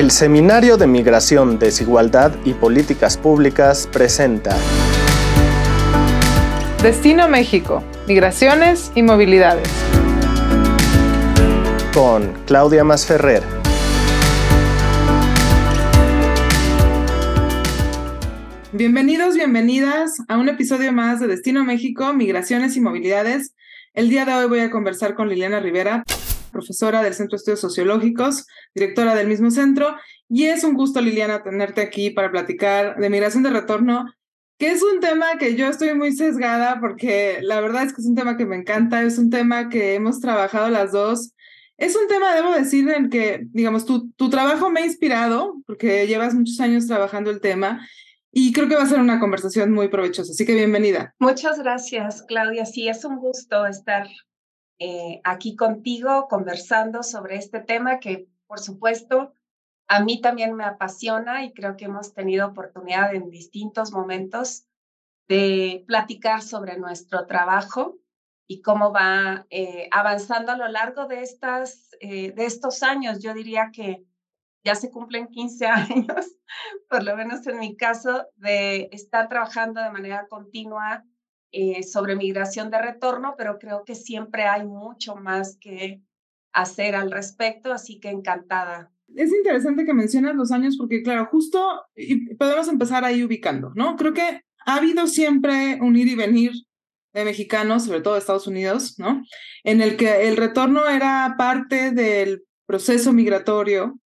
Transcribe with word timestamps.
El 0.00 0.10
Seminario 0.10 0.78
de 0.78 0.86
Migración, 0.86 1.58
Desigualdad 1.58 2.34
y 2.46 2.54
Políticas 2.54 3.18
Públicas 3.18 3.86
presenta 3.92 4.56
Destino 6.82 7.28
México, 7.28 7.84
Migraciones 8.08 8.92
y 8.94 9.02
Movilidades. 9.02 9.68
Con 11.92 12.32
Claudia 12.46 12.82
Masferrer. 12.82 13.42
Bienvenidos, 18.72 19.34
bienvenidas 19.34 20.16
a 20.28 20.38
un 20.38 20.48
episodio 20.48 20.94
más 20.94 21.20
de 21.20 21.26
Destino 21.26 21.62
México, 21.62 22.14
Migraciones 22.14 22.74
y 22.74 22.80
Movilidades. 22.80 23.54
El 23.92 24.08
día 24.08 24.24
de 24.24 24.32
hoy 24.32 24.46
voy 24.46 24.60
a 24.60 24.70
conversar 24.70 25.14
con 25.14 25.28
Liliana 25.28 25.60
Rivera, 25.60 26.04
profesora 26.50 27.02
del 27.02 27.14
Centro 27.14 27.36
de 27.36 27.40
Estudios 27.40 27.60
Sociológicos, 27.60 28.46
directora 28.74 29.14
del 29.14 29.28
mismo 29.28 29.50
centro, 29.50 29.96
y 30.28 30.44
es 30.44 30.64
un 30.64 30.74
gusto, 30.74 31.00
Liliana, 31.00 31.42
tenerte 31.42 31.80
aquí 31.80 32.10
para 32.10 32.30
platicar 32.30 32.96
de 32.96 33.10
migración 33.10 33.42
de 33.42 33.50
retorno, 33.50 34.06
que 34.58 34.70
es 34.70 34.82
un 34.82 35.00
tema 35.00 35.38
que 35.38 35.56
yo 35.56 35.68
estoy 35.68 35.94
muy 35.94 36.12
sesgada 36.12 36.80
porque 36.80 37.38
la 37.40 37.60
verdad 37.60 37.84
es 37.84 37.94
que 37.94 38.02
es 38.02 38.06
un 38.06 38.14
tema 38.14 38.36
que 38.36 38.44
me 38.44 38.56
encanta, 38.56 39.02
es 39.02 39.16
un 39.16 39.30
tema 39.30 39.70
que 39.70 39.94
hemos 39.94 40.20
trabajado 40.20 40.68
las 40.68 40.92
dos. 40.92 41.32
Es 41.78 41.96
un 41.96 42.06
tema, 42.08 42.34
debo 42.34 42.52
decir, 42.52 42.86
en 42.90 43.08
que, 43.08 43.40
digamos, 43.52 43.86
tu, 43.86 44.10
tu 44.12 44.28
trabajo 44.28 44.68
me 44.68 44.80
ha 44.80 44.86
inspirado, 44.86 45.54
porque 45.66 46.06
llevas 46.06 46.34
muchos 46.34 46.60
años 46.60 46.86
trabajando 46.86 47.30
el 47.30 47.40
tema, 47.40 47.88
y 48.32 48.52
creo 48.52 48.68
que 48.68 48.76
va 48.76 48.82
a 48.82 48.86
ser 48.86 49.00
una 49.00 49.18
conversación 49.18 49.72
muy 49.72 49.88
provechosa, 49.88 50.30
así 50.30 50.44
que 50.44 50.54
bienvenida. 50.54 51.14
Muchas 51.18 51.58
gracias, 51.58 52.22
Claudia. 52.28 52.66
Sí, 52.66 52.86
es 52.86 53.04
un 53.06 53.16
gusto 53.16 53.66
estar 53.66 54.06
eh, 54.82 55.20
aquí 55.24 55.56
contigo 55.56 56.26
conversando 56.26 57.02
sobre 57.02 57.36
este 57.36 57.60
tema 57.60 58.00
que, 58.00 58.28
por 58.46 58.60
supuesto, 58.60 59.34
a 59.86 60.00
mí 60.02 60.22
también 60.22 60.54
me 60.54 60.64
apasiona 60.64 61.44
y 61.44 61.52
creo 61.52 61.76
que 61.76 61.84
hemos 61.84 62.14
tenido 62.14 62.48
oportunidad 62.48 63.14
en 63.14 63.28
distintos 63.28 63.92
momentos 63.92 64.64
de 65.28 65.84
platicar 65.86 66.40
sobre 66.42 66.78
nuestro 66.78 67.26
trabajo 67.26 67.98
y 68.48 68.62
cómo 68.62 68.90
va 68.90 69.46
eh, 69.50 69.88
avanzando 69.92 70.52
a 70.52 70.56
lo 70.56 70.66
largo 70.68 71.06
de, 71.06 71.20
estas, 71.20 71.90
eh, 72.00 72.32
de 72.32 72.46
estos 72.46 72.82
años. 72.82 73.22
Yo 73.22 73.34
diría 73.34 73.70
que 73.72 74.02
ya 74.64 74.74
se 74.74 74.90
cumplen 74.90 75.28
15 75.28 75.66
años, 75.66 76.36
por 76.88 77.04
lo 77.04 77.16
menos 77.16 77.46
en 77.46 77.58
mi 77.58 77.76
caso, 77.76 78.26
de 78.36 78.88
estar 78.92 79.28
trabajando 79.28 79.82
de 79.82 79.90
manera 79.90 80.26
continua 80.26 81.04
eh, 81.52 81.82
sobre 81.82 82.16
migración 82.16 82.70
de 82.70 82.80
retorno, 82.80 83.34
pero 83.36 83.58
creo 83.58 83.84
que 83.84 83.94
siempre 83.94 84.44
hay 84.44 84.64
mucho 84.64 85.16
más 85.16 85.56
que 85.60 86.00
hacer 86.52 86.94
al 86.94 87.10
respecto, 87.10 87.72
así 87.72 88.00
que 88.00 88.10
encantada. 88.10 88.90
Es 89.14 89.32
interesante 89.32 89.84
que 89.84 89.92
mencionas 89.92 90.36
los 90.36 90.52
años 90.52 90.76
porque, 90.76 91.02
claro, 91.02 91.26
justo 91.26 91.84
podemos 92.38 92.68
empezar 92.68 93.04
ahí 93.04 93.24
ubicando, 93.24 93.72
¿no? 93.74 93.96
Creo 93.96 94.12
que 94.12 94.42
ha 94.66 94.76
habido 94.76 95.06
siempre 95.06 95.78
un 95.80 95.96
ir 95.96 96.08
y 96.08 96.14
venir 96.14 96.52
de 97.12 97.24
mexicanos, 97.24 97.84
sobre 97.84 98.00
todo 98.00 98.14
de 98.14 98.20
Estados 98.20 98.46
Unidos, 98.46 98.94
¿no? 98.98 99.22
En 99.64 99.80
el 99.80 99.96
que 99.96 100.28
el 100.28 100.36
retorno 100.36 100.88
era 100.88 101.34
parte 101.36 101.90
del 101.90 102.44
proceso 102.66 103.12
migratorio, 103.12 103.98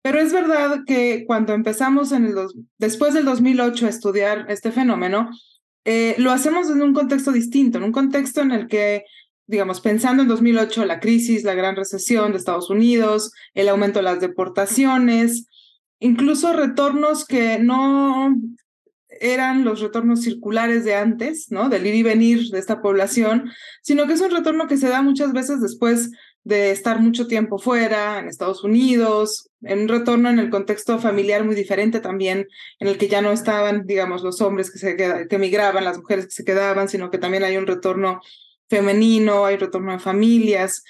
pero 0.00 0.20
es 0.20 0.32
verdad 0.32 0.84
que 0.86 1.24
cuando 1.26 1.52
empezamos 1.52 2.12
en 2.12 2.26
el 2.26 2.34
después 2.78 3.12
del 3.12 3.24
2008 3.24 3.86
a 3.86 3.88
estudiar 3.90 4.46
este 4.48 4.72
fenómeno, 4.72 5.30
eh, 5.88 6.16
lo 6.18 6.32
hacemos 6.32 6.68
en 6.68 6.82
un 6.82 6.92
contexto 6.92 7.30
distinto, 7.30 7.78
en 7.78 7.84
un 7.84 7.92
contexto 7.92 8.40
en 8.40 8.50
el 8.50 8.66
que, 8.66 9.04
digamos, 9.46 9.80
pensando 9.80 10.24
en 10.24 10.28
2008, 10.28 10.84
la 10.84 10.98
crisis, 10.98 11.44
la 11.44 11.54
gran 11.54 11.76
recesión 11.76 12.32
de 12.32 12.38
Estados 12.38 12.70
Unidos, 12.70 13.30
el 13.54 13.68
aumento 13.68 14.00
de 14.00 14.02
las 14.02 14.20
deportaciones, 14.20 15.46
incluso 16.00 16.52
retornos 16.52 17.24
que 17.24 17.60
no 17.60 18.34
eran 19.08 19.64
los 19.64 19.80
retornos 19.80 20.22
circulares 20.22 20.84
de 20.84 20.96
antes, 20.96 21.46
¿no? 21.50 21.68
Del 21.68 21.86
ir 21.86 21.94
y 21.94 22.02
venir 22.02 22.48
de 22.50 22.58
esta 22.58 22.82
población, 22.82 23.52
sino 23.80 24.08
que 24.08 24.14
es 24.14 24.20
un 24.20 24.32
retorno 24.32 24.66
que 24.66 24.78
se 24.78 24.88
da 24.88 25.02
muchas 25.02 25.32
veces 25.32 25.60
después 25.60 26.10
de 26.46 26.70
estar 26.70 27.00
mucho 27.00 27.26
tiempo 27.26 27.58
fuera, 27.58 28.20
en 28.20 28.28
Estados 28.28 28.62
Unidos, 28.62 29.50
en 29.62 29.80
un 29.80 29.88
retorno 29.88 30.30
en 30.30 30.38
el 30.38 30.48
contexto 30.48 31.00
familiar 31.00 31.44
muy 31.44 31.56
diferente 31.56 31.98
también, 31.98 32.46
en 32.78 32.86
el 32.86 32.98
que 32.98 33.08
ya 33.08 33.20
no 33.20 33.32
estaban, 33.32 33.84
digamos, 33.84 34.22
los 34.22 34.40
hombres 34.40 34.70
que, 34.70 34.78
se 34.78 34.94
que 34.94 35.26
emigraban, 35.28 35.82
las 35.82 35.98
mujeres 35.98 36.26
que 36.26 36.30
se 36.30 36.44
quedaban, 36.44 36.88
sino 36.88 37.10
que 37.10 37.18
también 37.18 37.42
hay 37.42 37.56
un 37.56 37.66
retorno 37.66 38.20
femenino, 38.70 39.44
hay 39.44 39.56
retorno 39.56 39.92
a 39.92 39.98
familias. 39.98 40.84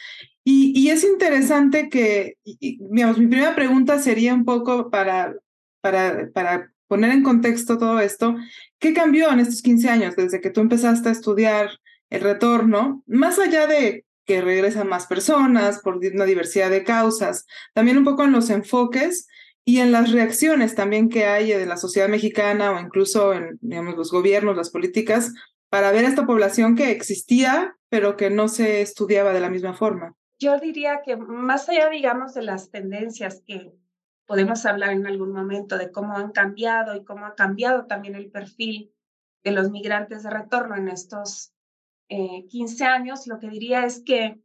Y, 0.44 0.78
y 0.78 0.90
es 0.90 1.04
interesante 1.04 1.88
que, 1.88 2.36
digamos, 2.44 3.16
mi 3.16 3.26
primera 3.26 3.54
pregunta 3.54 3.98
sería 3.98 4.34
un 4.34 4.44
poco 4.44 4.90
para, 4.90 5.36
para, 5.80 6.28
para 6.34 6.70
poner 6.86 7.12
en 7.12 7.22
contexto 7.22 7.78
todo 7.78 7.98
esto, 8.00 8.36
¿qué 8.78 8.92
cambió 8.92 9.32
en 9.32 9.40
estos 9.40 9.62
15 9.62 9.88
años 9.88 10.16
desde 10.16 10.42
que 10.42 10.50
tú 10.50 10.60
empezaste 10.60 11.08
a 11.08 11.12
estudiar 11.12 11.70
el 12.10 12.20
retorno, 12.20 13.02
más 13.06 13.38
allá 13.38 13.66
de 13.66 14.04
que 14.26 14.40
regresan 14.40 14.88
más 14.88 15.06
personas 15.06 15.80
por 15.80 15.96
una 15.96 16.24
diversidad 16.24 16.70
de 16.70 16.84
causas, 16.84 17.46
también 17.72 17.96
un 17.96 18.04
poco 18.04 18.24
en 18.24 18.32
los 18.32 18.50
enfoques 18.50 19.28
y 19.64 19.78
en 19.78 19.92
las 19.92 20.12
reacciones 20.12 20.74
también 20.74 21.08
que 21.08 21.24
hay 21.24 21.48
de 21.52 21.66
la 21.66 21.76
sociedad 21.76 22.08
mexicana 22.08 22.72
o 22.72 22.80
incluso 22.80 23.32
en 23.32 23.58
digamos, 23.60 23.96
los 23.96 24.12
gobiernos, 24.12 24.56
las 24.56 24.70
políticas, 24.70 25.32
para 25.70 25.90
ver 25.90 26.04
a 26.04 26.08
esta 26.08 26.26
población 26.26 26.76
que 26.76 26.90
existía, 26.90 27.76
pero 27.88 28.16
que 28.16 28.30
no 28.30 28.48
se 28.48 28.80
estudiaba 28.80 29.32
de 29.32 29.40
la 29.40 29.50
misma 29.50 29.74
forma. 29.74 30.14
Yo 30.38 30.58
diría 30.58 31.00
que 31.04 31.16
más 31.16 31.68
allá, 31.68 31.88
digamos, 31.88 32.34
de 32.34 32.42
las 32.42 32.70
tendencias 32.70 33.42
que 33.46 33.72
podemos 34.26 34.66
hablar 34.66 34.90
en 34.90 35.06
algún 35.06 35.32
momento 35.32 35.78
de 35.78 35.90
cómo 35.90 36.16
han 36.16 36.32
cambiado 36.32 36.94
y 36.94 37.04
cómo 37.04 37.26
ha 37.26 37.34
cambiado 37.34 37.86
también 37.86 38.14
el 38.14 38.30
perfil 38.30 38.92
de 39.42 39.52
los 39.52 39.70
migrantes 39.70 40.24
de 40.24 40.30
retorno 40.30 40.76
en 40.76 40.88
estos 40.88 41.55
15 42.08 42.84
eh, 42.84 42.86
años, 42.86 43.26
lo 43.26 43.38
que 43.38 43.48
diría 43.48 43.84
es 43.84 44.02
que 44.02 44.40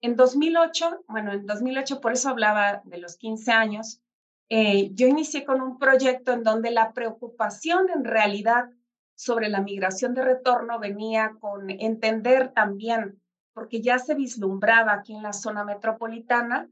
en 0.00 0.16
2008, 0.16 1.04
bueno, 1.08 1.32
en 1.32 1.46
2008 1.46 2.00
por 2.00 2.12
eso 2.12 2.30
hablaba 2.30 2.82
de 2.84 2.98
los 2.98 3.16
15 3.16 3.52
años, 3.52 4.00
eh, 4.48 4.90
yo 4.94 5.06
inicié 5.06 5.44
con 5.44 5.60
un 5.60 5.78
proyecto 5.78 6.32
en 6.32 6.42
donde 6.42 6.70
la 6.70 6.92
preocupación 6.92 7.88
en 7.94 8.04
realidad 8.04 8.70
sobre 9.14 9.48
la 9.48 9.60
migración 9.60 10.14
de 10.14 10.24
retorno 10.24 10.78
venía 10.78 11.36
con 11.40 11.70
entender 11.70 12.52
también, 12.52 13.20
porque 13.52 13.82
ya 13.82 13.98
se 13.98 14.14
vislumbraba 14.14 14.94
aquí 14.94 15.14
en 15.14 15.22
la 15.22 15.32
zona 15.32 15.64
metropolitana, 15.64 16.68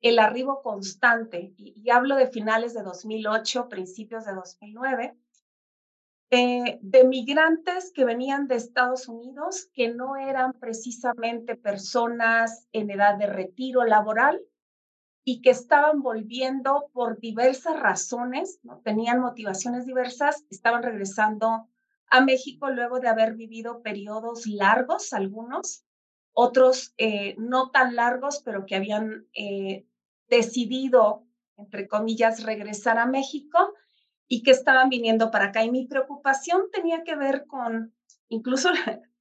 el 0.00 0.18
arribo 0.18 0.62
constante, 0.62 1.54
y, 1.56 1.74
y 1.76 1.90
hablo 1.90 2.16
de 2.16 2.26
finales 2.26 2.74
de 2.74 2.82
2008, 2.82 3.68
principios 3.68 4.24
de 4.24 4.34
2009, 4.34 5.16
eh, 6.34 6.78
de 6.80 7.04
migrantes 7.04 7.92
que 7.94 8.06
venían 8.06 8.48
de 8.48 8.54
Estados 8.54 9.06
Unidos, 9.06 9.68
que 9.74 9.92
no 9.92 10.16
eran 10.16 10.54
precisamente 10.54 11.56
personas 11.56 12.66
en 12.72 12.90
edad 12.90 13.18
de 13.18 13.26
retiro 13.26 13.84
laboral 13.84 14.40
y 15.24 15.42
que 15.42 15.50
estaban 15.50 16.00
volviendo 16.00 16.88
por 16.94 17.20
diversas 17.20 17.78
razones, 17.78 18.60
¿no? 18.62 18.80
tenían 18.80 19.20
motivaciones 19.20 19.84
diversas, 19.84 20.46
estaban 20.48 20.82
regresando 20.82 21.68
a 22.06 22.20
México 22.22 22.70
luego 22.70 22.98
de 22.98 23.08
haber 23.08 23.34
vivido 23.34 23.82
periodos 23.82 24.46
largos, 24.46 25.12
algunos, 25.12 25.84
otros 26.32 26.94
eh, 26.96 27.34
no 27.36 27.70
tan 27.70 27.94
largos, 27.94 28.40
pero 28.42 28.64
que 28.64 28.76
habían 28.76 29.26
eh, 29.34 29.86
decidido, 30.28 31.26
entre 31.58 31.86
comillas, 31.88 32.42
regresar 32.42 32.96
a 32.96 33.04
México 33.04 33.74
y 34.32 34.42
que 34.42 34.50
estaban 34.50 34.88
viniendo 34.88 35.30
para 35.30 35.48
acá. 35.48 35.62
Y 35.62 35.70
mi 35.70 35.86
preocupación 35.86 36.62
tenía 36.72 37.04
que 37.04 37.16
ver 37.16 37.44
con, 37.46 37.92
incluso 38.30 38.70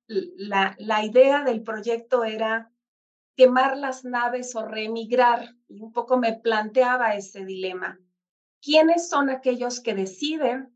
la, 0.08 0.74
la, 0.80 1.04
idea 1.04 1.44
del 1.44 1.64
proyecto 1.64 2.24
era 2.24 2.72
quemar 3.36 3.76
las 3.76 4.06
naves 4.06 4.56
o 4.56 4.66
reemigrar, 4.66 5.54
y 5.68 5.82
un 5.82 5.92
poco 5.92 6.18
me 6.18 6.32
planteaba 6.32 7.14
ese 7.16 7.44
dilema. 7.44 8.00
¿Quiénes 8.62 9.10
son 9.10 9.30
aquellos 9.30 9.82
que 9.82 9.96
deciden, 9.96 10.74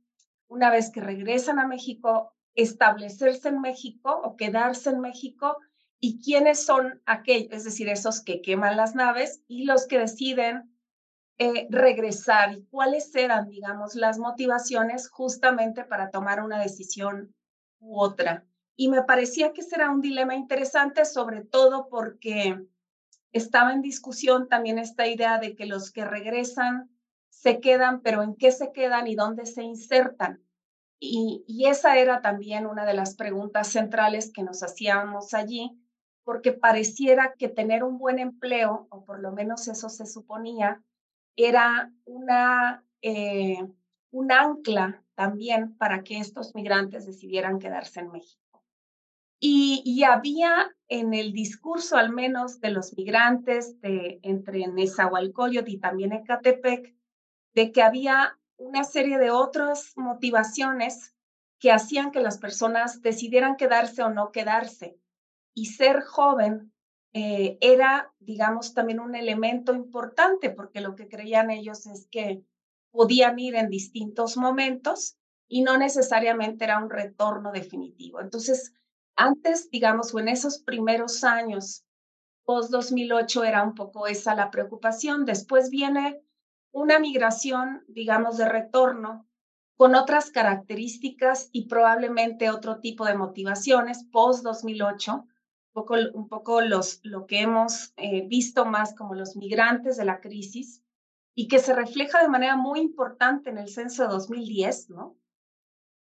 una 0.49 0.69
vez 0.69 0.91
que 0.91 0.99
regresan 0.99 1.57
a 1.57 1.65
México, 1.65 2.35
establecerse 2.55 3.47
en 3.47 3.61
México 3.61 4.19
o 4.21 4.35
quedarse 4.35 4.89
en 4.89 4.99
México? 4.99 5.59
¿Y 6.01 6.21
quiénes 6.21 6.65
son 6.65 7.01
aquellos, 7.05 7.53
es 7.53 7.63
decir, 7.63 7.87
esos 7.87 8.21
que 8.21 8.41
queman 8.41 8.75
las 8.75 8.95
naves 8.95 9.45
y 9.47 9.63
los 9.63 9.87
que 9.87 9.97
deciden 9.97 10.74
eh, 11.37 11.67
regresar 11.69 12.53
y 12.53 12.63
cuáles 12.67 13.13
eran, 13.13 13.49
digamos, 13.49 13.95
las 13.95 14.17
motivaciones 14.17 15.09
justamente 15.09 15.83
para 15.83 16.09
tomar 16.09 16.41
una 16.41 16.61
decisión 16.61 17.35
u 17.79 17.99
otra. 17.99 18.45
Y 18.77 18.87
me 18.87 19.03
parecía 19.03 19.51
que 19.51 19.59
ese 19.61 19.75
era 19.75 19.91
un 19.91 19.99
dilema 19.99 20.35
interesante, 20.35 21.03
sobre 21.03 21.43
todo 21.43 21.89
porque 21.89 22.65
estaba 23.33 23.73
en 23.73 23.81
discusión 23.81 24.47
también 24.47 24.79
esta 24.79 25.07
idea 25.07 25.37
de 25.37 25.55
que 25.55 25.65
los 25.65 25.91
que 25.91 26.05
regresan 26.05 26.89
se 27.29 27.59
quedan, 27.59 28.01
pero 28.01 28.23
en 28.23 28.35
qué 28.35 28.53
se 28.53 28.71
quedan 28.71 29.07
y 29.07 29.15
dónde 29.15 29.45
se 29.45 29.61
insertan. 29.61 30.41
Y, 30.99 31.43
y 31.47 31.67
esa 31.67 31.97
era 31.97 32.21
también 32.21 32.65
una 32.65 32.85
de 32.85 32.93
las 32.93 33.15
preguntas 33.15 33.67
centrales 33.67 34.31
que 34.31 34.41
nos 34.41 34.63
hacíamos 34.63 35.33
allí, 35.33 35.77
porque 36.23 36.53
pareciera 36.53 37.35
que 37.37 37.49
tener 37.49 37.83
un 37.83 37.97
buen 37.97 38.19
empleo, 38.19 38.87
o 38.89 39.03
por 39.03 39.19
lo 39.19 39.33
menos 39.33 39.67
eso 39.67 39.89
se 39.89 40.05
suponía, 40.05 40.81
era 41.35 41.91
una, 42.05 42.83
eh, 43.01 43.57
un 44.11 44.31
ancla 44.31 45.03
también 45.15 45.77
para 45.77 46.03
que 46.03 46.19
estos 46.19 46.55
migrantes 46.55 47.05
decidieran 47.05 47.59
quedarse 47.59 47.99
en 47.99 48.11
México. 48.11 48.63
Y, 49.39 49.81
y, 49.85 50.03
había 50.03 50.75
en 50.87 51.13
el 51.13 51.33
discurso, 51.33 51.97
al 51.97 52.11
menos 52.11 52.61
de 52.61 52.71
los 52.71 52.95
migrantes 52.97 53.79
de, 53.81 54.19
entre 54.23 54.65
Nezahualcóyotl 54.67 55.69
y 55.69 55.77
también 55.77 56.13
Ecatepec, 56.13 56.95
de 57.53 57.71
que 57.71 57.81
había 57.81 58.39
una 58.57 58.83
serie 58.83 59.17
de 59.17 59.31
otras 59.31 59.93
motivaciones 59.97 61.15
que 61.59 61.71
hacían 61.71 62.11
que 62.11 62.21
las 62.21 62.37
personas 62.37 63.01
decidieran 63.01 63.55
quedarse 63.55 64.03
o 64.03 64.09
no 64.09 64.31
quedarse. 64.31 64.99
Y 65.53 65.67
ser 65.67 66.01
joven 66.01 66.73
eh, 67.17 67.57
era, 67.61 68.13
digamos, 68.19 68.73
también 68.73 68.99
un 68.99 69.15
elemento 69.15 69.73
importante, 69.73 70.49
porque 70.49 70.81
lo 70.81 70.95
que 70.95 71.07
creían 71.07 71.49
ellos 71.49 71.85
es 71.87 72.09
que 72.11 72.43
podían 72.91 73.39
ir 73.39 73.55
en 73.55 73.69
distintos 73.69 74.35
momentos 74.35 75.15
y 75.47 75.61
no 75.61 75.77
necesariamente 75.77 76.65
era 76.65 76.77
un 76.77 76.89
retorno 76.89 77.53
definitivo. 77.53 78.19
Entonces, 78.19 78.73
antes, 79.15 79.71
digamos, 79.71 80.13
o 80.13 80.19
en 80.19 80.27
esos 80.27 80.59
primeros 80.59 81.23
años, 81.23 81.85
post 82.43 82.69
2008, 82.69 83.45
era 83.45 83.63
un 83.63 83.75
poco 83.75 84.07
esa 84.07 84.35
la 84.35 84.51
preocupación. 84.51 85.23
Después 85.23 85.69
viene 85.69 86.21
una 86.73 86.99
migración, 86.99 87.85
digamos, 87.87 88.35
de 88.35 88.49
retorno 88.49 89.25
con 89.77 89.95
otras 89.95 90.31
características 90.31 91.47
y 91.53 91.69
probablemente 91.69 92.49
otro 92.49 92.81
tipo 92.81 93.05
de 93.05 93.15
motivaciones 93.15 94.03
post 94.11 94.43
2008 94.43 95.25
poco, 95.75 95.95
un 96.13 96.29
poco 96.29 96.61
los, 96.61 97.01
lo 97.03 97.27
que 97.27 97.41
hemos 97.41 97.93
eh, 97.97 98.25
visto 98.27 98.65
más 98.65 98.95
como 98.95 99.13
los 99.13 99.35
migrantes 99.35 99.97
de 99.97 100.05
la 100.05 100.21
crisis 100.21 100.81
y 101.35 101.49
que 101.49 101.59
se 101.59 101.75
refleja 101.75 102.21
de 102.21 102.29
manera 102.29 102.55
muy 102.55 102.79
importante 102.79 103.49
en 103.49 103.57
el 103.57 103.67
censo 103.67 104.03
de 104.03 104.09
2010, 104.09 104.89
¿no? 104.89 105.17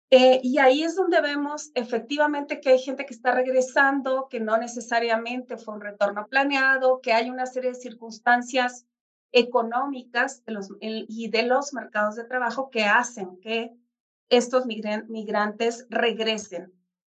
Eh, 0.09 0.39
y 0.42 0.59
ahí 0.59 0.83
es 0.83 0.95
donde 0.95 1.19
vemos 1.19 1.71
efectivamente 1.74 2.62
que 2.62 2.69
hay 2.69 2.80
gente 2.80 3.06
que 3.06 3.13
está 3.13 3.33
regresando, 3.33 4.27
que 4.30 4.39
no 4.39 4.57
necesariamente 4.57 5.57
fue 5.57 5.74
un 5.74 5.81
retorno 5.81 6.27
planeado, 6.27 7.01
que 7.01 7.12
hay 7.12 7.30
una 7.30 7.45
serie 7.45 7.71
de 7.71 7.75
circunstancias 7.75 8.86
económicas 9.33 10.44
y 10.80 11.30
de 11.30 11.44
los 11.44 11.74
mercados 11.74 12.15
de 12.15 12.24
trabajo 12.24 12.69
que 12.69 12.86
hacen 12.86 13.38
que 13.42 13.75
estos 14.30 14.65
migrantes 14.65 15.88
regresen 15.89 16.76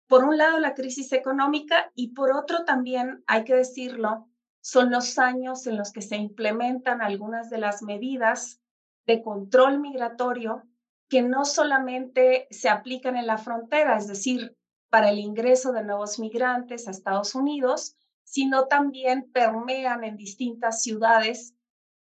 por 0.08 0.24
un 0.24 0.38
lado 0.38 0.58
la 0.58 0.74
crisis 0.74 1.12
económica 1.12 1.92
y 1.94 2.08
por 2.14 2.32
otro 2.32 2.64
también, 2.64 3.22
hay 3.26 3.44
que 3.44 3.54
decirlo, 3.54 4.26
son 4.60 4.90
los 4.90 5.18
años 5.18 5.66
en 5.66 5.76
los 5.76 5.92
que 5.92 6.02
se 6.02 6.16
implementan 6.16 7.02
algunas 7.02 7.50
de 7.50 7.58
las 7.58 7.82
medidas 7.82 8.60
de 9.06 9.22
control 9.22 9.78
migratorio 9.78 10.64
que 11.08 11.22
no 11.22 11.44
solamente 11.44 12.46
se 12.50 12.68
aplican 12.68 13.16
en 13.16 13.26
la 13.26 13.38
frontera, 13.38 13.96
es 13.96 14.08
decir, 14.08 14.56
para 14.90 15.10
el 15.10 15.18
ingreso 15.18 15.72
de 15.72 15.84
nuevos 15.84 16.18
migrantes 16.18 16.88
a 16.88 16.90
Estados 16.90 17.34
Unidos, 17.34 17.96
sino 18.24 18.66
también 18.66 19.30
permean 19.32 20.04
en 20.04 20.16
distintas 20.16 20.82
ciudades 20.82 21.54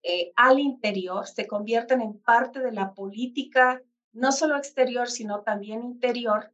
eh, 0.04 0.34
al 0.36 0.60
interior, 0.60 1.28
se 1.28 1.48
convierten 1.48 2.02
en 2.02 2.20
parte 2.20 2.60
de 2.60 2.74
la 2.74 2.94
política, 2.94 3.82
no 4.12 4.32
solo 4.34 4.58
exterior, 4.58 5.10
sino 5.10 5.42
también 5.42 5.84
interior 5.84 6.53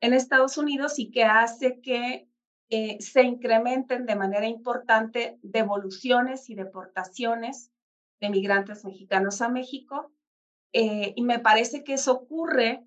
en 0.00 0.12
Estados 0.12 0.58
Unidos 0.58 0.98
y 0.98 1.10
que 1.10 1.24
hace 1.24 1.80
que 1.80 2.28
eh, 2.68 2.96
se 3.00 3.22
incrementen 3.22 4.06
de 4.06 4.16
manera 4.16 4.46
importante 4.46 5.38
devoluciones 5.42 6.50
y 6.50 6.54
deportaciones 6.54 7.70
de 8.20 8.30
migrantes 8.30 8.84
mexicanos 8.84 9.40
a 9.40 9.48
México. 9.48 10.12
Eh, 10.72 11.12
y 11.16 11.22
me 11.22 11.38
parece 11.38 11.84
que 11.84 11.94
eso 11.94 12.12
ocurre, 12.12 12.84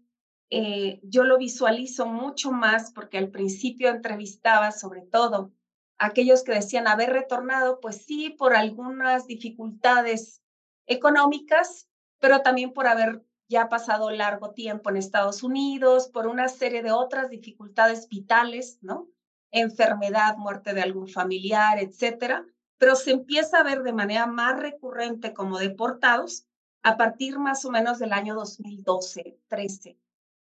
eh, 0.49 0.99
yo 1.03 1.23
lo 1.23 1.37
visualizo 1.37 2.05
mucho 2.07 2.51
más 2.51 2.91
porque 2.91 3.17
al 3.17 3.29
principio 3.29 3.89
entrevistaba 3.89 4.71
sobre 4.71 5.01
todo 5.01 5.53
aquellos 5.97 6.43
que 6.43 6.53
decían 6.53 6.87
haber 6.87 7.11
retornado, 7.11 7.79
pues 7.79 8.05
sí, 8.05 8.31
por 8.31 8.55
algunas 8.55 9.27
dificultades 9.27 10.41
económicas, 10.87 11.87
pero 12.19 12.41
también 12.41 12.73
por 12.73 12.87
haber 12.87 13.23
ya 13.49 13.63
ha 13.63 13.69
pasado 13.69 14.11
largo 14.11 14.51
tiempo 14.51 14.89
en 14.89 14.97
Estados 14.97 15.41
Unidos 15.41 16.07
por 16.07 16.27
una 16.27 16.47
serie 16.47 16.83
de 16.83 16.91
otras 16.91 17.29
dificultades 17.29 18.07
vitales, 18.07 18.77
¿no? 18.81 19.09
Enfermedad, 19.51 20.37
muerte 20.37 20.75
de 20.75 20.83
algún 20.83 21.07
familiar, 21.07 21.79
etcétera, 21.79 22.45
pero 22.77 22.95
se 22.95 23.11
empieza 23.11 23.59
a 23.59 23.63
ver 23.63 23.81
de 23.81 23.91
manera 23.91 24.27
más 24.27 24.59
recurrente 24.59 25.33
como 25.33 25.57
deportados 25.57 26.45
a 26.83 26.95
partir 26.95 27.39
más 27.39 27.65
o 27.65 27.71
menos 27.71 27.97
del 27.97 28.13
año 28.13 28.35
2012, 28.35 29.39
13. 29.47 29.97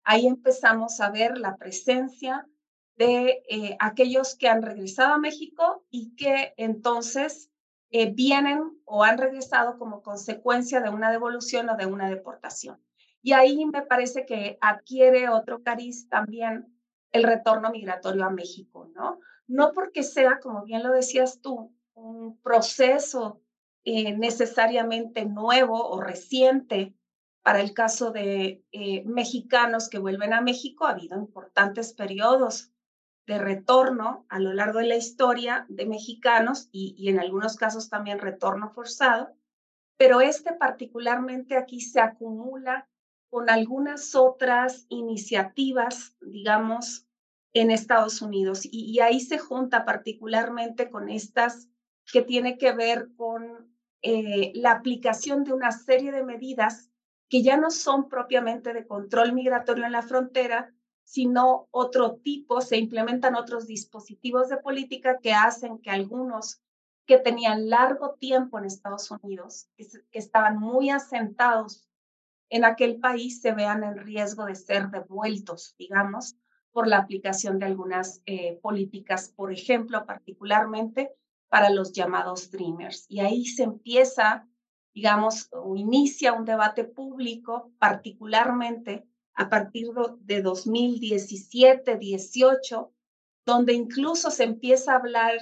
Ahí 0.03 0.27
empezamos 0.27 1.01
a 1.01 1.11
ver 1.11 1.37
la 1.37 1.57
presencia 1.57 2.49
de 2.97 3.43
eh, 3.51 3.77
aquellos 3.81 4.35
que 4.35 4.49
han 4.49 4.63
regresado 4.63 5.15
a 5.15 5.19
México 5.19 5.85
y 5.91 6.15
que 6.17 6.55
entonces 6.57 7.51
eh, 7.91 8.11
vienen 8.11 8.81
o 8.85 9.05
han 9.05 9.19
regresado 9.19 9.79
como 9.79 10.03
consecuencia 10.03 10.81
de 10.81 10.89
una 10.89 11.11
devolución 11.11 11.69
o 11.69 11.77
de 11.77 11.87
una 11.87 12.09
deportación. 12.09 12.81
Y 13.25 13.33
ahí 13.33 13.65
me 13.65 13.81
parece 13.81 14.27
que 14.27 14.59
adquiere 14.61 15.31
otro 15.31 15.63
cariz 15.63 16.11
también 16.11 16.79
el 17.11 17.23
retorno 17.23 17.71
migratorio 17.71 18.27
a 18.27 18.31
México, 18.31 18.91
¿no? 18.95 19.19
No 19.47 19.73
porque 19.73 20.03
sea, 20.03 20.41
como 20.41 20.63
bien 20.63 20.83
lo 20.83 20.93
decías 20.93 21.41
tú, 21.41 21.75
un 21.95 22.39
proceso 22.43 23.41
eh, 23.85 24.15
necesariamente 24.15 25.25
nuevo 25.25 25.89
o 25.89 26.03
reciente 26.03 26.95
para 27.43 27.63
el 27.63 27.73
caso 27.73 28.11
de 28.11 28.63
eh, 28.73 29.05
mexicanos 29.07 29.89
que 29.89 29.99
vuelven 29.99 30.35
a 30.35 30.43
México, 30.43 30.85
ha 30.85 30.91
habido 30.91 31.17
importantes 31.19 31.95
periodos 31.95 32.73
de 33.27 33.39
retorno 33.39 34.27
a 34.29 34.39
lo 34.39 34.53
largo 34.53 34.81
de 34.81 34.89
la 34.89 34.97
historia 34.97 35.65
de 35.71 35.87
mexicanos 35.87 36.69
y, 36.73 36.95
y 36.99 37.09
en 37.09 37.21
algunos 37.21 37.57
casos 37.57 37.89
también 37.89 38.19
retorno 38.19 38.69
forzado, 38.69 39.35
pero 39.97 40.21
este 40.21 40.53
particularmente 40.53 41.57
aquí 41.57 41.81
se 41.81 42.01
acumula 42.01 42.87
con 43.35 43.51
algunas 43.51 44.15
otras 44.15 44.87
iniciativas, 44.91 46.15
digamos, 46.21 47.09
en 47.53 47.73
Estados 47.73 48.23
Unidos. 48.23 48.61
Y, 48.63 49.01
ahí 49.01 49.19
se 49.19 49.39
junta 49.39 49.85
particularmente 49.85 50.89
con 50.89 51.09
estas 51.09 51.69
que 52.13 52.23
tiene 52.23 52.59
que 52.59 52.71
ver 52.71 53.09
con 53.17 53.75
eh, 54.03 54.53
la 54.55 54.71
aplicación 54.71 55.43
de 55.43 55.53
una 55.53 55.73
serie 55.73 56.13
de 56.13 56.23
medidas 56.23 56.93
que 57.29 57.43
ya 57.43 57.57
no 57.57 57.73
son 57.73 58.09
propiamente 58.09 58.73
de 58.73 58.87
control 58.87 59.33
migratorio 59.33 59.85
en 59.85 59.91
la 59.91 60.03
frontera, 60.03 60.73
sino 61.03 61.67
otro 61.73 62.21
tipo, 62.23 62.61
se 62.61 62.77
implementan 62.77 63.35
otros 63.35 63.67
dispositivos 63.67 64.49
de 64.49 64.59
política 64.59 65.19
que 65.19 65.33
hacen 65.33 65.79
que 65.79 65.91
algunos 65.91 66.63
que 67.05 67.19
tenían 67.19 67.69
largo 67.69 68.15
tiempo 68.15 68.61
en 68.61 68.67
Estados 68.67 69.11
Unidos, 69.11 69.67
que 69.77 70.19
estaban 70.21 70.57
muy 70.57 70.91
asentados 70.91 71.89
en 72.55 72.65
aquel 72.65 73.01
país 73.01 73.41
se 73.41 73.51
vean 73.51 73.83
en 73.83 73.99
riesgo 73.99 74.45
de 74.45 74.55
ser 74.55 74.89
devueltos, 74.89 75.75
digamos, 75.77 76.37
por 76.71 76.87
la 76.87 76.99
aplicación 76.99 77.59
de 77.59 77.67
algunas 77.67 78.23
eh, 78.27 78.61
políticas, 78.63 79.29
por 79.35 79.53
ejemplo, 79.53 80.07
particularmente 80.07 81.11
para 81.49 81.71
los 81.71 81.93
llamados 81.93 82.53
Dreamers. 82.53 83.07
Y 83.09 83.19
ahí 83.19 83.45
se 83.47 83.65
empieza, 83.65 84.47
digamos, 84.95 85.49
o 85.51 85.75
inicia 85.75 86.33
un 86.33 86.45
debate 86.45 86.85
público, 86.85 87.73
particularmente 87.81 89.05
a 89.35 89.49
partir 89.49 89.89
de 90.21 90.41
2017, 90.41 91.97
18, 91.97 92.93
donde 93.45 93.73
incluso 93.73 94.31
se 94.31 94.45
empieza 94.45 94.93
a 94.93 94.99
hablar 94.99 95.35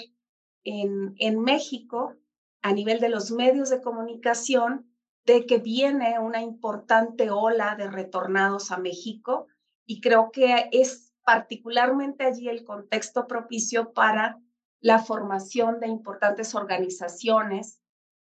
en, 0.64 1.14
en 1.18 1.40
México 1.42 2.16
a 2.62 2.72
nivel 2.72 3.00
de 3.00 3.10
los 3.10 3.30
medios 3.30 3.68
de 3.68 3.82
comunicación 3.82 4.91
de 5.24 5.46
que 5.46 5.58
viene 5.58 6.18
una 6.18 6.42
importante 6.42 7.30
ola 7.30 7.76
de 7.76 7.88
retornados 7.90 8.70
a 8.70 8.78
México 8.78 9.46
y 9.86 10.00
creo 10.00 10.30
que 10.32 10.68
es 10.72 11.12
particularmente 11.24 12.24
allí 12.24 12.48
el 12.48 12.64
contexto 12.64 13.26
propicio 13.26 13.92
para 13.92 14.40
la 14.80 14.98
formación 14.98 15.78
de 15.78 15.86
importantes 15.86 16.54
organizaciones 16.54 17.80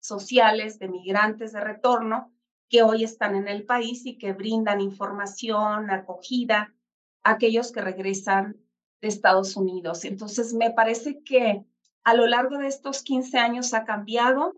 sociales 0.00 0.78
de 0.78 0.88
migrantes 0.88 1.52
de 1.52 1.60
retorno 1.60 2.32
que 2.68 2.82
hoy 2.82 3.04
están 3.04 3.34
en 3.34 3.48
el 3.48 3.64
país 3.64 4.06
y 4.06 4.18
que 4.18 4.32
brindan 4.32 4.80
información, 4.80 5.90
acogida 5.90 6.74
a 7.22 7.32
aquellos 7.32 7.72
que 7.72 7.82
regresan 7.82 8.56
de 9.00 9.08
Estados 9.08 9.56
Unidos. 9.56 10.04
Entonces, 10.04 10.54
me 10.54 10.70
parece 10.70 11.22
que 11.22 11.64
a 12.04 12.14
lo 12.14 12.26
largo 12.26 12.58
de 12.58 12.68
estos 12.68 13.02
15 13.02 13.38
años 13.38 13.74
ha 13.74 13.84
cambiado 13.84 14.54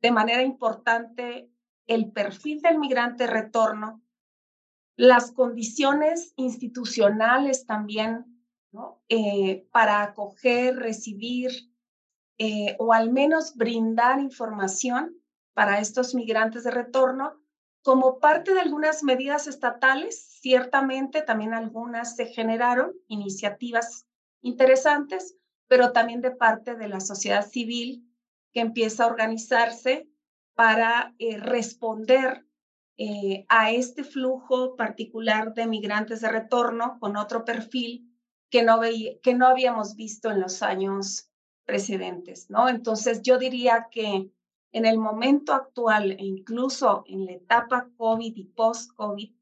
de 0.00 0.10
manera 0.10 0.42
importante 0.42 1.50
el 1.88 2.12
perfil 2.12 2.62
del 2.62 2.78
migrante 2.78 3.26
retorno, 3.26 4.00
las 4.96 5.32
condiciones 5.32 6.32
institucionales 6.36 7.66
también. 7.66 8.38
Eh, 9.08 9.66
para 9.72 10.02
acoger, 10.02 10.76
recibir 10.76 11.50
eh, 12.36 12.76
o 12.78 12.92
al 12.92 13.10
menos 13.10 13.56
brindar 13.56 14.20
información 14.20 15.16
para 15.54 15.80
estos 15.80 16.14
migrantes 16.14 16.64
de 16.64 16.70
retorno 16.70 17.42
como 17.82 18.20
parte 18.20 18.52
de 18.52 18.60
algunas 18.60 19.02
medidas 19.02 19.46
estatales, 19.46 20.38
ciertamente 20.40 21.22
también 21.22 21.54
algunas 21.54 22.14
se 22.14 22.26
generaron 22.26 22.92
iniciativas 23.08 24.06
interesantes, 24.42 25.36
pero 25.66 25.92
también 25.92 26.20
de 26.20 26.30
parte 26.30 26.76
de 26.76 26.88
la 26.88 27.00
sociedad 27.00 27.48
civil 27.48 28.06
que 28.52 28.60
empieza 28.60 29.04
a 29.04 29.08
organizarse 29.08 30.08
para 30.58 31.14
eh, 31.20 31.36
responder 31.38 32.44
eh, 32.96 33.46
a 33.48 33.70
este 33.70 34.02
flujo 34.02 34.74
particular 34.74 35.54
de 35.54 35.68
migrantes 35.68 36.20
de 36.20 36.28
retorno 36.28 36.98
con 36.98 37.16
otro 37.16 37.44
perfil 37.44 38.12
que 38.50 38.64
no, 38.64 38.80
que 39.22 39.34
no 39.34 39.46
habíamos 39.46 39.94
visto 39.94 40.32
en 40.32 40.40
los 40.40 40.64
años 40.64 41.30
precedentes, 41.64 42.50
¿no? 42.50 42.68
Entonces, 42.68 43.22
yo 43.22 43.38
diría 43.38 43.86
que 43.88 44.32
en 44.72 44.84
el 44.84 44.98
momento 44.98 45.54
actual 45.54 46.10
e 46.10 46.24
incluso 46.24 47.04
en 47.06 47.26
la 47.26 47.34
etapa 47.34 47.88
COVID 47.96 48.34
y 48.34 48.44
post-COVID, 48.46 49.32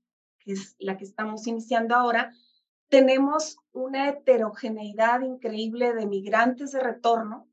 que 0.40 0.52
es 0.52 0.76
la 0.78 0.98
que 0.98 1.04
estamos 1.04 1.46
iniciando 1.46 1.94
ahora, 1.94 2.34
tenemos 2.90 3.56
una 3.72 4.10
heterogeneidad 4.10 5.22
increíble 5.22 5.94
de 5.94 6.04
migrantes 6.04 6.72
de 6.72 6.80
retorno 6.80 7.48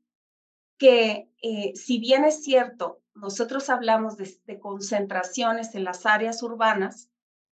que, 0.76 1.30
eh, 1.40 1.72
si 1.76 1.98
bien 1.98 2.26
es 2.26 2.44
cierto, 2.44 3.00
nosotros 3.14 3.70
hablamos 3.70 4.16
de, 4.16 4.58
concentraciones 4.58 5.74
en 5.74 5.84
las 5.84 6.04
áreas 6.04 6.42
urbanas, 6.42 7.10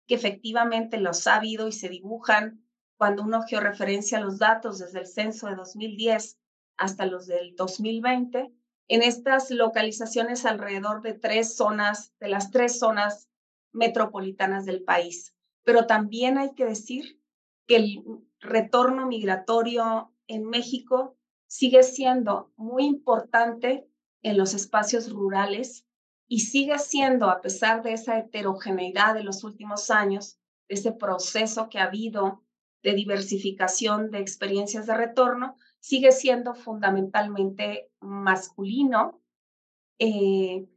que 0.07 0.15
efectivamente 0.15 0.97
los 0.97 1.27
ha 1.27 1.35
habido 1.35 1.67
y 1.67 1.71
se 1.71 1.89
dibujan 1.89 2.65
cuando 2.97 3.23
uno 3.23 3.43
georreferencia 3.43 4.19
los 4.19 4.39
datos 4.39 4.79
desde 4.79 4.99
el 4.99 5.07
censo 5.07 5.47
de 5.47 5.55
2010 5.55 6.39
hasta 6.77 7.05
los 7.05 7.27
del 7.27 7.55
2020, 7.55 8.51
en 8.87 9.03
estas 9.03 9.51
localizaciones 9.51 10.45
alrededor 10.45 11.01
de 11.01 11.13
tres 11.13 11.55
zonas, 11.55 12.13
de 12.19 12.27
las 12.27 12.51
tres 12.51 12.79
zonas 12.79 13.29
metropolitanas 13.71 14.65
del 14.65 14.83
país. 14.83 15.35
Pero 15.63 15.85
también 15.85 16.37
hay 16.37 16.53
que 16.53 16.65
decir 16.65 17.21
que 17.67 17.75
el 17.77 18.03
retorno 18.39 19.07
migratorio 19.07 20.11
en 20.27 20.45
México 20.45 21.15
sigue 21.47 21.83
siendo 21.83 22.51
muy 22.55 22.85
importante 22.85 23.87
en 24.23 24.37
los 24.37 24.53
espacios 24.53 25.11
rurales 25.11 25.85
y 26.27 26.39
sigue 26.39 26.79
siendo, 26.79 27.29
a 27.29 27.41
pesar 27.41 27.83
de 27.83 27.93
esa 27.93 28.17
heterogeneidad 28.17 29.13
de 29.13 29.23
los 29.23 29.43
últimos 29.43 29.89
años, 29.89 30.39
ese 30.67 30.91
proceso 30.93 31.69
que 31.69 31.79
ha 31.79 31.85
habido 31.85 32.43
de 32.83 32.93
diversificación 32.93 34.11
de 34.11 34.19
experiencias 34.19 34.87
de 34.87 34.95
retorno, 34.95 35.55
sigue 35.79 36.11
siendo 36.11 36.55
fundamentalmente 36.55 37.91
masculino. 37.99 39.21
Eh, 39.99 40.67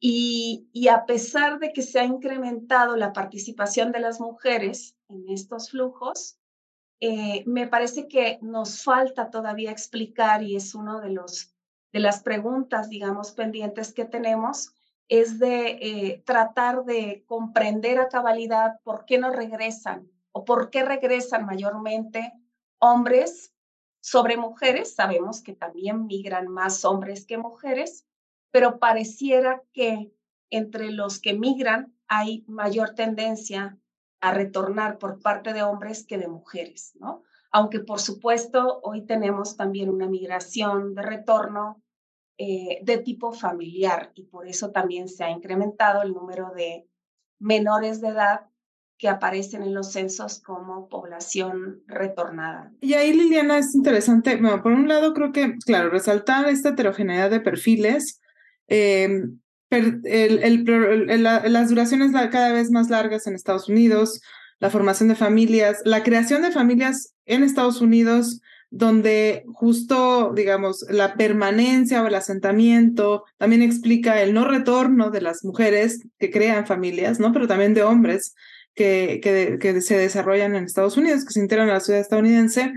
y, 0.00 0.68
y, 0.72 0.88
a 0.88 1.04
pesar 1.04 1.58
de 1.58 1.72
que 1.74 1.82
se 1.82 2.00
ha 2.00 2.04
incrementado 2.04 2.96
la 2.96 3.12
participación 3.12 3.92
de 3.92 4.00
las 4.00 4.18
mujeres 4.18 4.96
en 5.08 5.28
estos 5.28 5.70
flujos, 5.70 6.38
eh, 7.00 7.44
me 7.46 7.66
parece 7.66 8.08
que 8.08 8.38
nos 8.42 8.82
falta 8.82 9.30
todavía 9.30 9.70
explicar 9.70 10.42
y 10.42 10.56
es 10.56 10.74
uno 10.74 11.00
de 11.00 11.10
los 11.10 11.49
de 11.92 12.00
las 12.00 12.22
preguntas, 12.22 12.88
digamos, 12.88 13.32
pendientes 13.32 13.92
que 13.92 14.04
tenemos, 14.04 14.74
es 15.08 15.38
de 15.38 15.78
eh, 15.80 16.22
tratar 16.24 16.84
de 16.84 17.24
comprender 17.26 17.98
a 17.98 18.08
cabalidad 18.08 18.80
por 18.84 19.04
qué 19.04 19.18
no 19.18 19.30
regresan 19.30 20.08
o 20.32 20.44
por 20.44 20.70
qué 20.70 20.84
regresan 20.84 21.44
mayormente 21.44 22.32
hombres 22.78 23.52
sobre 24.00 24.36
mujeres. 24.36 24.94
Sabemos 24.94 25.42
que 25.42 25.52
también 25.52 26.06
migran 26.06 26.46
más 26.46 26.84
hombres 26.84 27.26
que 27.26 27.38
mujeres, 27.38 28.06
pero 28.52 28.78
pareciera 28.78 29.62
que 29.72 30.12
entre 30.48 30.90
los 30.92 31.18
que 31.18 31.34
migran 31.34 31.94
hay 32.06 32.44
mayor 32.46 32.90
tendencia 32.94 33.78
a 34.20 34.32
retornar 34.32 34.98
por 34.98 35.20
parte 35.20 35.52
de 35.52 35.62
hombres 35.62 36.04
que 36.06 36.18
de 36.18 36.28
mujeres, 36.28 36.92
¿no? 36.96 37.22
Aunque 37.52 37.80
por 37.80 38.00
supuesto 38.00 38.80
hoy 38.82 39.06
tenemos 39.06 39.56
también 39.56 39.90
una 39.90 40.08
migración 40.08 40.94
de 40.94 41.02
retorno 41.02 41.82
eh, 42.38 42.78
de 42.82 42.98
tipo 42.98 43.32
familiar 43.32 44.12
y 44.14 44.24
por 44.24 44.48
eso 44.48 44.70
también 44.70 45.08
se 45.08 45.24
ha 45.24 45.30
incrementado 45.30 46.02
el 46.02 46.12
número 46.12 46.52
de 46.54 46.86
menores 47.38 48.00
de 48.00 48.08
edad 48.08 48.46
que 49.00 49.08
aparecen 49.08 49.62
en 49.62 49.74
los 49.74 49.92
censos 49.92 50.40
como 50.40 50.88
población 50.88 51.82
retornada. 51.86 52.70
Y 52.80 52.94
ahí, 52.94 53.14
Liliana, 53.14 53.58
es 53.58 53.74
interesante, 53.74 54.36
bueno, 54.36 54.62
por 54.62 54.72
un 54.72 54.88
lado 54.88 55.14
creo 55.14 55.32
que, 55.32 55.54
claro, 55.64 55.88
resaltar 55.88 56.46
esta 56.48 56.70
heterogeneidad 56.70 57.30
de 57.30 57.40
perfiles, 57.40 58.20
eh, 58.68 59.08
las 59.70 61.68
duraciones 61.68 62.12
cada 62.30 62.52
vez 62.52 62.70
más 62.70 62.90
largas 62.90 63.26
en 63.26 63.34
Estados 63.34 63.68
Unidos, 63.68 64.20
la 64.60 64.70
formación 64.70 65.08
de 65.08 65.16
familias, 65.16 65.80
la 65.84 66.02
creación 66.02 66.42
de 66.42 66.52
familias 66.52 67.14
en 67.26 67.42
Estados 67.42 67.80
Unidos, 67.80 68.40
donde 68.70 69.44
justo, 69.52 70.32
digamos, 70.34 70.86
la 70.88 71.14
permanencia 71.14 72.02
o 72.02 72.06
el 72.06 72.14
asentamiento 72.14 73.24
también 73.36 73.62
explica 73.62 74.22
el 74.22 74.32
no 74.32 74.46
retorno 74.46 75.10
de 75.10 75.22
las 75.22 75.44
mujeres 75.44 76.06
que 76.18 76.30
crean 76.30 76.66
familias, 76.66 77.18
¿no? 77.18 77.32
Pero 77.32 77.48
también 77.48 77.74
de 77.74 77.82
hombres 77.82 78.34
que, 78.74 79.20
que, 79.60 79.80
se 79.80 79.98
desarrollan 79.98 80.54
en 80.54 80.64
Estados 80.64 80.96
Unidos, 80.96 81.24
que 81.24 81.32
se 81.32 81.40
integran 81.40 81.70
a 81.70 81.74
la 81.74 81.80
ciudad 81.80 82.00
estadounidense, 82.00 82.72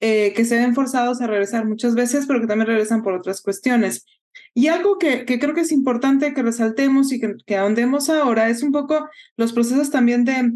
eh, 0.00 0.32
que 0.34 0.44
se 0.44 0.56
ven 0.56 0.74
forzados 0.74 1.20
a 1.22 1.26
regresar 1.26 1.66
muchas 1.66 1.94
veces, 1.94 2.26
pero 2.26 2.40
que 2.40 2.46
también 2.46 2.66
regresan 2.66 3.02
por 3.02 3.14
otras 3.14 3.40
cuestiones. 3.40 4.04
Y 4.52 4.68
algo 4.68 4.98
que, 4.98 5.24
que 5.24 5.38
creo 5.38 5.54
que 5.54 5.62
es 5.62 5.72
importante 5.72 6.34
que 6.34 6.42
resaltemos 6.42 7.12
y 7.12 7.20
que, 7.20 7.34
que, 7.46 7.56
ahondemos 7.56 8.10
ahora 8.10 8.48
es 8.48 8.62
un 8.62 8.72
poco 8.72 9.08
los 9.36 9.52
procesos 9.52 9.90
también 9.90 10.24
de 10.24 10.52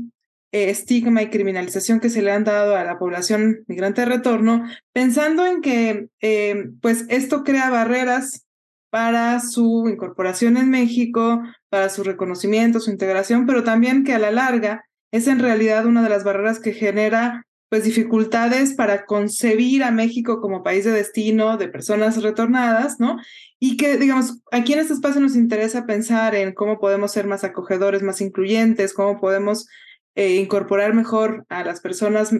eh, 0.54 0.70
estigma 0.70 1.20
y 1.20 1.30
criminalización 1.30 1.98
que 1.98 2.08
se 2.08 2.22
le 2.22 2.30
han 2.30 2.44
dado 2.44 2.76
a 2.76 2.84
la 2.84 2.96
población 2.96 3.64
migrante 3.66 4.02
de 4.02 4.06
retorno, 4.06 4.64
pensando 4.92 5.44
en 5.44 5.60
que 5.60 6.06
eh, 6.20 6.66
pues 6.80 7.06
esto 7.08 7.42
crea 7.42 7.70
barreras 7.70 8.46
para 8.88 9.40
su 9.40 9.88
incorporación 9.88 10.56
en 10.56 10.70
México, 10.70 11.42
para 11.70 11.88
su 11.88 12.04
reconocimiento, 12.04 12.78
su 12.78 12.92
integración, 12.92 13.46
pero 13.46 13.64
también 13.64 14.04
que 14.04 14.14
a 14.14 14.20
la 14.20 14.30
larga 14.30 14.84
es 15.10 15.26
en 15.26 15.40
realidad 15.40 15.86
una 15.86 16.04
de 16.04 16.10
las 16.10 16.22
barreras 16.22 16.60
que 16.60 16.72
genera 16.72 17.44
pues 17.68 17.82
dificultades 17.82 18.74
para 18.74 19.06
concebir 19.06 19.82
a 19.82 19.90
México 19.90 20.40
como 20.40 20.62
país 20.62 20.84
de 20.84 20.92
destino 20.92 21.56
de 21.56 21.66
personas 21.66 22.22
retornadas, 22.22 23.00
¿no? 23.00 23.16
Y 23.58 23.76
que, 23.76 23.98
digamos, 23.98 24.40
aquí 24.52 24.74
en 24.74 24.78
este 24.78 24.92
espacio 24.92 25.20
nos 25.20 25.34
interesa 25.34 25.84
pensar 25.84 26.36
en 26.36 26.54
cómo 26.54 26.78
podemos 26.78 27.10
ser 27.10 27.26
más 27.26 27.42
acogedores, 27.42 28.04
más 28.04 28.20
incluyentes, 28.20 28.94
cómo 28.94 29.20
podemos 29.20 29.66
eh, 30.14 30.36
incorporar 30.36 30.94
mejor 30.94 31.44
a 31.48 31.64
las 31.64 31.80
personas 31.80 32.32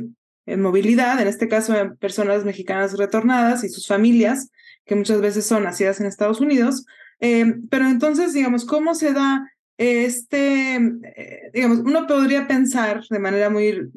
en 0.46 0.60
movilidad, 0.60 1.20
en 1.20 1.28
este 1.28 1.48
caso 1.48 1.74
personas 1.98 2.44
mexicanas 2.44 2.96
retornadas 2.98 3.64
y 3.64 3.68
sus 3.68 3.86
familias, 3.86 4.50
que 4.84 4.94
muchas 4.94 5.20
veces 5.20 5.46
son 5.46 5.64
nacidas 5.64 6.00
en 6.00 6.06
Estados 6.06 6.40
Unidos. 6.40 6.84
Eh, 7.20 7.54
pero 7.70 7.86
entonces, 7.86 8.34
digamos, 8.34 8.64
¿cómo 8.64 8.94
se 8.94 9.12
da 9.12 9.48
este, 9.76 10.76
eh, 10.76 11.50
digamos, 11.52 11.78
uno 11.78 12.06
podría 12.06 12.46
pensar 12.46 13.02
de 13.08 13.18
manera 13.18 13.50
muy 13.50 13.90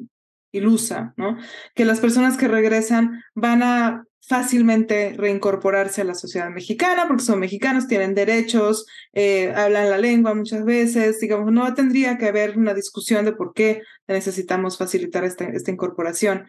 ilusa, 0.52 1.14
¿no? 1.16 1.36
Que 1.74 1.84
las 1.84 2.00
personas 2.00 2.36
que 2.36 2.48
regresan 2.48 3.22
van 3.34 3.62
a 3.62 4.04
fácilmente 4.20 5.14
reincorporarse 5.16 6.02
a 6.02 6.04
la 6.04 6.14
sociedad 6.14 6.50
mexicana 6.50 7.06
porque 7.06 7.24
son 7.24 7.40
mexicanos, 7.40 7.88
tienen 7.88 8.14
derechos, 8.14 8.86
eh, 9.12 9.52
hablan 9.56 9.90
la 9.90 9.98
lengua 9.98 10.34
muchas 10.34 10.64
veces, 10.64 11.18
digamos, 11.20 11.52
no 11.52 11.72
tendría 11.74 12.18
que 12.18 12.26
haber 12.26 12.58
una 12.58 12.74
discusión 12.74 13.24
de 13.24 13.32
por 13.32 13.54
qué 13.54 13.82
necesitamos 14.06 14.76
facilitar 14.76 15.24
esta, 15.24 15.44
esta 15.44 15.70
incorporación. 15.70 16.48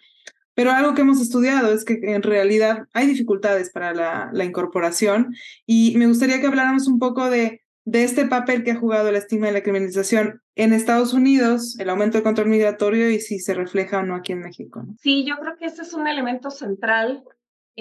Pero 0.55 0.71
algo 0.71 0.93
que 0.93 1.01
hemos 1.01 1.21
estudiado 1.21 1.71
es 1.71 1.85
que 1.85 1.99
en 2.01 2.21
realidad 2.21 2.87
hay 2.93 3.07
dificultades 3.07 3.69
para 3.71 3.93
la, 3.93 4.29
la 4.33 4.43
incorporación 4.43 5.33
y 5.65 5.95
me 5.97 6.07
gustaría 6.07 6.41
que 6.41 6.47
habláramos 6.47 6.87
un 6.87 6.99
poco 6.99 7.29
de, 7.29 7.61
de 7.85 8.03
este 8.03 8.25
papel 8.25 8.63
que 8.63 8.71
ha 8.71 8.75
jugado 8.75 9.09
la 9.11 9.19
estima 9.19 9.49
y 9.49 9.53
la 9.53 9.63
criminalización 9.63 10.41
en 10.55 10.73
Estados 10.73 11.13
Unidos, 11.13 11.79
el 11.79 11.89
aumento 11.89 12.17
del 12.17 12.23
control 12.23 12.49
migratorio 12.49 13.09
y 13.09 13.21
si 13.21 13.39
se 13.39 13.53
refleja 13.53 13.99
o 13.99 14.03
no 14.03 14.15
aquí 14.15 14.33
en 14.33 14.41
México. 14.41 14.85
Sí, 14.99 15.25
yo 15.25 15.37
creo 15.39 15.55
que 15.57 15.67
ese 15.67 15.83
es 15.83 15.93
un 15.93 16.07
elemento 16.07 16.51
central 16.51 17.23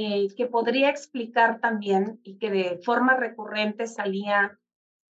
eh, 0.01 0.29
que 0.37 0.47
podría 0.47 0.91
explicar 0.91 1.59
también 1.59 2.21
y 2.23 2.39
que 2.39 2.53
de 2.53 2.79
forma 2.85 3.17
recurrente 3.17 3.89
salía 3.89 4.57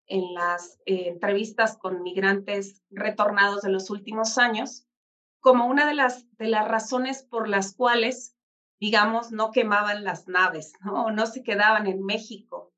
en 0.08 0.34
las 0.34 0.78
eh, 0.86 1.08
entrevistas 1.08 1.78
con 1.78 2.04
migrantes 2.04 2.82
retornados 2.90 3.62
de 3.62 3.70
los 3.70 3.90
últimos 3.90 4.38
años, 4.38 4.86
como 5.40 5.68
una 5.68 5.88
de 5.88 5.94
las, 5.94 6.28
de 6.36 6.50
las 6.50 6.68
razones 6.68 7.24
por 7.24 7.48
las 7.48 7.74
cuales, 7.78 8.36
digamos, 8.78 9.32
no 9.32 9.52
quemaban 9.52 10.04
las 10.04 10.28
naves, 10.28 10.74
¿no? 10.82 11.28
Se 11.28 11.44
quedaban 11.44 11.88
en 11.88 12.04
México 12.04 12.74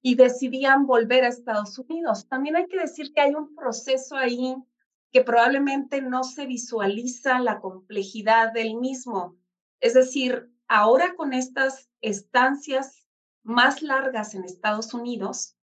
y 0.00 0.14
decidían 0.14 0.86
volver 0.86 1.24
a 1.24 1.28
Estados 1.28 1.78
Unidos. 1.78 2.26
También 2.26 2.56
hay 2.56 2.68
que 2.68 2.78
decir 2.78 3.12
que 3.12 3.20
hay 3.20 3.34
un 3.34 3.54
proceso 3.54 4.16
ahí 4.16 4.56
que 5.10 5.22
probablemente 5.22 6.00
no 6.00 6.24
se 6.24 6.46
visualiza 6.46 7.38
la 7.38 7.60
complejidad 7.60 8.54
del 8.54 8.76
mismo. 8.76 9.36
Es 9.78 9.92
decir, 9.92 10.48
ahora 10.72 11.14
con 11.16 11.34
estas 11.34 11.90
estancias 12.00 13.06
más 13.42 13.82
largas 13.82 14.34
en 14.34 14.44
Estados 14.44 14.94
Unidos, 14.94 15.54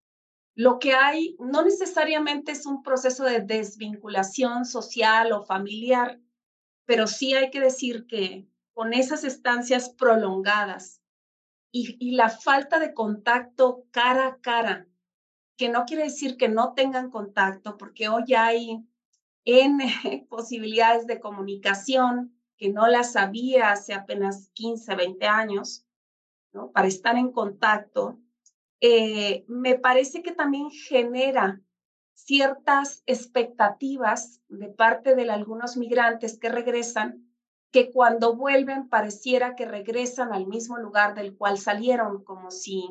lo 0.54 0.78
que 0.78 0.94
hay 0.94 1.36
no 1.39 1.63
necesariamente 1.63 2.51
es 2.51 2.68
un 2.68 2.84
proceso 2.84 3.24
de 3.24 3.39
desvinculación 3.39 4.66
social 4.66 5.32
o 5.32 5.44
familiar, 5.44 6.20
pero 6.86 7.08
sí 7.08 7.34
hay 7.34 7.50
que 7.50 7.60
decir 7.60 8.06
que 8.06 8.48
con 8.74 8.94
esas 8.94 9.24
estancias 9.24 9.89
prolongadas 9.89 11.01
y, 11.72 12.12
la 12.12 12.30
falta 12.30 12.78
de 12.78 12.94
contacto 12.94 13.86
cara 13.89 14.28
a 14.28 14.39
cara, 14.42 14.88
que 15.58 15.70
no 15.70 15.86
quiere 15.86 16.04
decir 16.04 16.38
que 16.38 16.50
no 16.50 16.74
tengan 16.74 17.10
contacto, 17.10 17.78
porque 17.78 18.10
hoy 18.10 18.36
hay 18.36 18.88
N 19.44 20.28
posibilidades 20.30 21.08
de 21.08 21.20
comunicación 21.20 22.38
que 22.60 22.70
no 22.70 22.88
las 22.88 23.16
había 23.16 23.72
hace 23.72 23.94
apenas 23.94 24.50
15, 24.54 24.94
20 24.94 25.25
años, 25.25 25.86
para 26.74 26.88
estar 26.88 27.16
en 27.16 27.32
contacto, 27.32 28.20
eh, 28.82 29.46
me 29.48 29.75
parece 29.75 30.22
que 30.22 30.34
también 30.34 30.70
genera 30.70 31.62
ciertas 32.13 33.01
expectativas 33.06 34.42
de 34.50 34.68
parte 34.68 35.16
de 35.16 35.30
algunos 35.32 35.78
migrantes 35.78 36.38
que 36.38 36.50
regresan, 36.50 37.34
que 37.72 37.92
cuando 37.92 38.36
vuelven 38.36 38.89
pareciera 38.89 39.56
que 39.56 39.66
regresan 39.66 40.34
al 40.34 40.46
mismo 40.46 40.78
lugar 40.78 41.16
del 41.16 41.38
cual 41.38 41.58
salieron, 41.58 42.24
como 42.24 42.51
si 42.51 42.84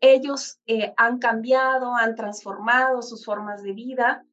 ellos 0.00 0.60
eh, 0.66 0.94
han 0.96 1.18
cambiado, 1.18 1.94
han 1.94 2.14
transformado 2.14 3.02
sus 3.02 3.24
formas 3.24 3.62
de 3.62 3.72
vida, 3.72 4.24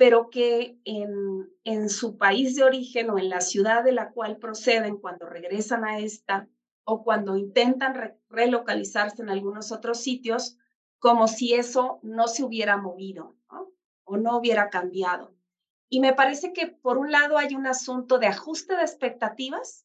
pero 0.00 0.30
que 0.30 0.80
en, 0.86 1.52
en 1.62 1.90
su 1.90 2.16
país 2.16 2.56
de 2.56 2.64
origen 2.64 3.10
o 3.10 3.18
en 3.18 3.28
la 3.28 3.42
ciudad 3.42 3.84
de 3.84 3.92
la 3.92 4.12
cual 4.12 4.38
proceden 4.38 4.96
cuando 4.96 5.26
regresan 5.26 5.84
a 5.84 5.98
esta 5.98 6.48
o 6.84 7.04
cuando 7.04 7.36
intentan 7.36 8.16
relocalizarse 8.30 9.20
en 9.20 9.28
algunos 9.28 9.72
otros 9.72 10.00
sitios, 10.00 10.56
como 11.00 11.28
si 11.28 11.52
eso 11.52 12.00
no 12.02 12.28
se 12.28 12.42
hubiera 12.42 12.78
movido 12.78 13.36
o 14.04 14.16
no 14.16 14.38
hubiera 14.38 14.70
cambiado. 14.70 15.34
Y 15.90 16.00
me 16.00 16.14
parece 16.14 16.54
que 16.54 16.68
por 16.68 16.96
un 16.96 17.12
lado 17.12 17.36
hay 17.36 17.54
un 17.54 17.66
asunto 17.66 18.18
de 18.18 18.28
ajuste 18.28 18.76
de 18.76 18.82
expectativas 18.82 19.84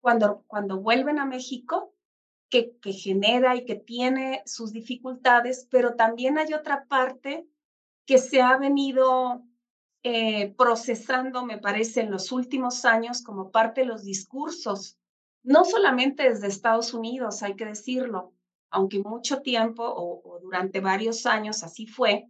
cuando, 0.00 0.42
cuando 0.48 0.80
vuelven 0.80 1.20
a 1.20 1.26
México, 1.26 1.94
que, 2.48 2.76
que 2.78 2.92
genera 2.92 3.54
y 3.54 3.64
que 3.64 3.76
tiene 3.76 4.42
sus 4.46 4.72
dificultades, 4.72 5.68
pero 5.70 5.94
también 5.94 6.38
hay 6.38 6.52
otra 6.54 6.86
parte 6.86 7.46
que 8.06 8.18
se 8.18 8.42
ha 8.42 8.56
venido 8.58 9.42
eh, 10.02 10.54
procesando, 10.56 11.44
me 11.44 11.58
parece, 11.58 12.02
en 12.02 12.10
los 12.10 12.30
últimos 12.30 12.84
años 12.84 13.22
como 13.22 13.50
parte 13.50 13.82
de 13.82 13.86
los 13.86 14.04
discursos, 14.04 14.98
no 15.42 15.64
solamente 15.64 16.28
desde 16.28 16.48
Estados 16.48 16.94
Unidos, 16.94 17.42
hay 17.42 17.56
que 17.56 17.66
decirlo, 17.66 18.34
aunque 18.70 18.98
mucho 18.98 19.40
tiempo 19.40 19.84
o, 19.86 20.40
durante 20.42 20.80
varios 20.80 21.26
años 21.26 21.62
así 21.62 21.86
fue, 21.86 22.28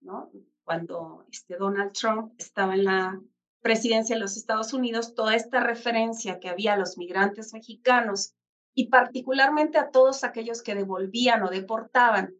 ¿no? 0.00 0.30
Cuando 0.64 1.26
este 1.30 1.56
Donald 1.56 1.92
Trump 1.92 2.32
estaba 2.38 2.74
en 2.74 2.84
la 2.84 3.20
presidencia 3.60 4.16
de 4.16 4.20
los 4.20 4.36
Estados 4.36 4.72
Unidos, 4.72 5.14
toda 5.14 5.34
esta 5.34 5.60
referencia 5.60 6.40
que 6.40 6.48
había 6.48 6.74
a 6.74 6.76
los 6.76 6.98
migrantes 6.98 7.54
mexicanos 7.54 8.34
y 8.74 8.88
particularmente 8.88 9.78
a 9.78 9.90
todos 9.90 10.24
aquellos 10.24 10.62
que 10.62 10.74
devolvían 10.74 11.42
o 11.42 11.48
deportaban 11.48 12.34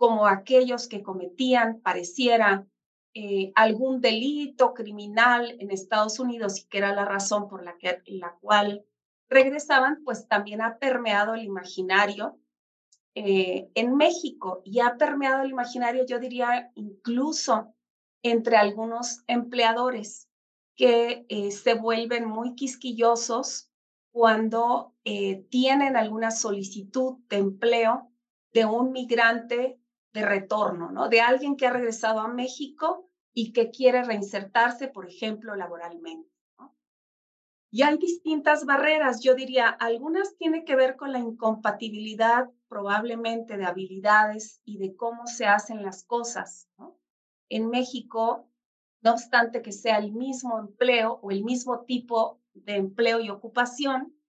como 0.00 0.26
aquellos 0.26 0.88
que 0.88 1.02
cometían, 1.02 1.82
pareciera, 1.82 2.66
eh, 3.12 3.52
algún 3.54 4.00
delito 4.00 4.72
criminal 4.72 5.54
en 5.60 5.70
Estados 5.70 6.18
Unidos 6.18 6.58
y 6.58 6.68
que 6.68 6.78
era 6.78 6.94
la 6.94 7.04
razón 7.04 7.48
por 7.48 7.62
la, 7.62 7.76
que, 7.76 8.00
la 8.06 8.34
cual 8.40 8.86
regresaban, 9.28 10.02
pues 10.02 10.26
también 10.26 10.62
ha 10.62 10.78
permeado 10.78 11.34
el 11.34 11.42
imaginario 11.42 12.38
eh, 13.14 13.68
en 13.74 13.94
México 13.94 14.62
y 14.64 14.80
ha 14.80 14.96
permeado 14.96 15.42
el 15.42 15.50
imaginario, 15.50 16.06
yo 16.06 16.18
diría, 16.18 16.72
incluso 16.76 17.74
entre 18.22 18.56
algunos 18.56 19.22
empleadores 19.26 20.30
que 20.76 21.26
eh, 21.28 21.50
se 21.50 21.74
vuelven 21.74 22.26
muy 22.26 22.54
quisquillosos 22.54 23.70
cuando 24.12 24.94
tienen 25.50 25.94
alguna 25.94 26.30
solicitud 26.30 27.18
de 27.28 27.36
empleo 27.36 28.10
de 28.52 28.64
un 28.64 28.92
migrante 28.92 29.79
de 30.12 30.24
retorno, 30.24 30.90
¿no? 30.90 31.08
De 31.08 31.20
alguien 31.20 31.56
que 31.56 31.66
ha 31.66 31.72
regresado 31.72 32.20
a 32.20 32.28
México 32.28 33.08
y 33.32 33.52
que 33.52 33.70
quiere 33.70 34.02
reinsertarse, 34.02 34.88
por 34.88 35.06
ejemplo, 35.06 35.54
laboralmente. 35.54 36.28
Y 37.72 37.82
hay 37.82 37.98
distintas 37.98 38.64
barreras, 38.64 39.22
yo 39.22 39.36
diría, 39.36 39.68
algunas 39.68 40.36
tienen 40.36 40.64
que 40.64 40.74
ver 40.74 40.96
con 40.96 41.12
la 41.12 41.20
incompatibilidad 41.20 42.50
probablemente 42.68 43.56
de 43.56 43.64
habilidades 43.64 44.60
y 44.64 44.78
de 44.78 44.96
cómo 44.96 45.26
se 45.26 45.46
hacen 45.46 45.82
las 45.82 46.04
cosas. 46.04 46.68
En 47.48 47.68
México, 47.68 48.48
no 49.02 49.12
obstante 49.12 49.62
que 49.62 49.70
sea 49.70 49.98
el 49.98 50.12
mismo 50.12 50.58
empleo 50.58 51.20
o 51.22 51.30
el 51.30 51.44
mismo 51.44 51.84
tipo 51.84 52.40
de 52.54 52.76
empleo 52.76 53.20
y 53.20 53.30
ocupación, 53.30 54.19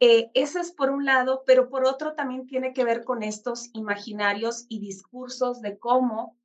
eh, 0.00 0.30
es 0.34 0.72
por 0.72 0.90
un 0.90 1.04
lado, 1.04 1.42
pero 1.46 1.68
por 1.68 1.84
otro 1.84 2.14
también 2.14 2.46
tiene 2.46 2.72
que 2.72 2.84
ver 2.84 3.04
con 3.04 3.22
estos 3.22 3.70
imaginarios 3.74 4.66
y 4.68 4.78
discursos 4.80 5.60
de 5.60 5.78
cómo 5.78 6.38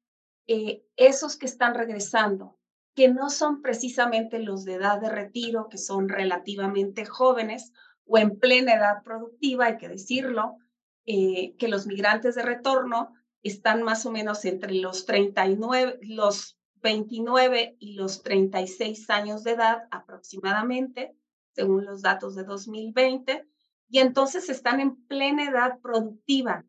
eh, 0.47 0.83
esos 0.95 1.37
que 1.37 1.45
están 1.45 1.75
regresando, 1.75 2.57
que 2.95 3.09
no 3.09 3.29
son 3.29 3.61
precisamente 3.61 4.39
los 4.39 4.65
de 4.65 4.75
edad 4.75 4.99
de 4.99 5.09
retiro, 5.09 5.67
que 5.69 5.77
son 5.77 6.09
relativamente 6.09 7.05
jóvenes 7.05 7.71
o 8.05 8.17
en 8.17 8.39
plena 8.39 8.73
edad 8.73 9.03
productiva, 9.03 9.65
hay 9.65 9.77
que 9.77 9.87
decirlo, 9.87 10.57
eh, 11.05 11.55
que 11.57 11.67
los 11.67 11.85
migrantes 11.85 12.35
de 12.35 12.43
retorno 12.43 13.13
están 13.43 13.83
más 13.83 14.05
o 14.05 14.11
menos 14.11 14.45
entre 14.45 14.73
los 14.73 15.05
39, 15.05 15.99
los 16.01 16.57
29 16.81 17.77
y 17.79 17.93
los 17.93 18.23
36 18.23 19.09
años 19.09 19.43
de 19.43 19.51
edad 19.51 19.83
aproximadamente 19.91 21.15
según 21.53 21.85
los 21.85 22.01
datos 22.01 22.35
de 22.35 22.43
2020, 22.43 23.47
y 23.89 23.99
entonces 23.99 24.49
están 24.49 24.79
en 24.79 24.95
plena 25.05 25.49
edad 25.49 25.79
productiva. 25.79 26.65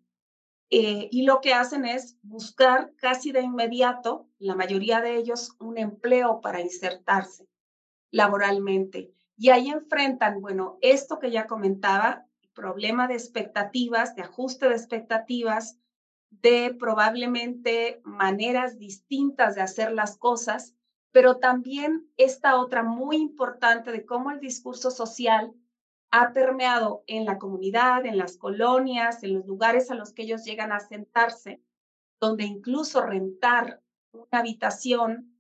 Eh, 0.71 1.09
y 1.11 1.25
lo 1.25 1.41
que 1.41 1.55
hacen 1.55 1.85
es 1.85 2.17
buscar 2.23 2.95
casi 2.97 3.33
de 3.33 3.43
inmediato, 3.43 4.29
la 4.39 4.55
mayoría 4.55 5.01
de 5.01 5.17
ellos, 5.17 5.57
un 5.61 5.79
empleo 5.79 6.41
para 6.41 6.61
insertarse 6.61 7.49
laboralmente. 8.11 9.13
Y 9.37 9.51
ahí 9.51 9.71
enfrentan, 9.71 10.41
bueno, 10.41 10.79
esto 10.81 11.19
que 11.19 11.31
ya 11.31 11.47
comentaba, 11.47 12.27
problema 12.55 13.09
de 13.09 13.15
expectativas, 13.15 14.15
de 14.15 14.23
ajuste 14.23 14.69
de 14.69 14.77
expectativas, 14.77 15.79
de 16.31 16.75
probablemente 16.79 18.01
maneras 18.05 18.79
distintas 18.79 19.55
de 19.55 19.63
hacer 19.63 19.93
las 19.93 20.17
cosas 20.17 20.75
pero 21.15 21.37
también 21.37 22.11
esta 22.17 22.57
otra 22.57 22.83
muy 22.83 23.19
importante 23.19 23.93
de 23.93 24.05
cómo 24.05 24.33
el 24.33 24.41
discurso 24.41 24.91
social 24.91 25.55
ha 26.11 26.33
permeado 26.33 27.05
en 27.07 27.25
la 27.25 27.39
comunidad, 27.39 28.05
en 28.05 28.19
las 28.19 28.37
colonias, 28.37 29.23
en 29.23 29.35
los 29.35 29.47
lugares 29.47 29.93
a 29.93 29.95
los 29.95 30.13
que 30.13 30.23
ellos 30.23 30.45
llegan 30.45 30.73
a 30.73 30.81
sentarse, 30.81 31.63
donde 32.21 32.43
incluso 32.43 33.01
rentar 33.01 33.81
una 34.11 34.41
habitación, 34.41 35.39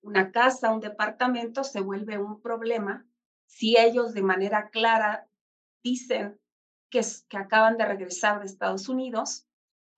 una 0.00 0.32
casa, 0.32 0.72
un 0.72 0.80
departamento 0.80 1.62
se 1.62 1.82
vuelve 1.82 2.16
un 2.16 2.40
problema 2.40 3.06
si 3.44 3.76
ellos 3.76 4.14
de 4.14 4.22
manera 4.22 4.70
clara 4.70 5.28
dicen 5.82 6.40
que, 6.88 7.02
acaban 7.36 7.76
de 7.76 7.84
regresar 7.84 8.40
de 8.40 8.46
Estados 8.46 8.88
Unidos. 8.88 9.46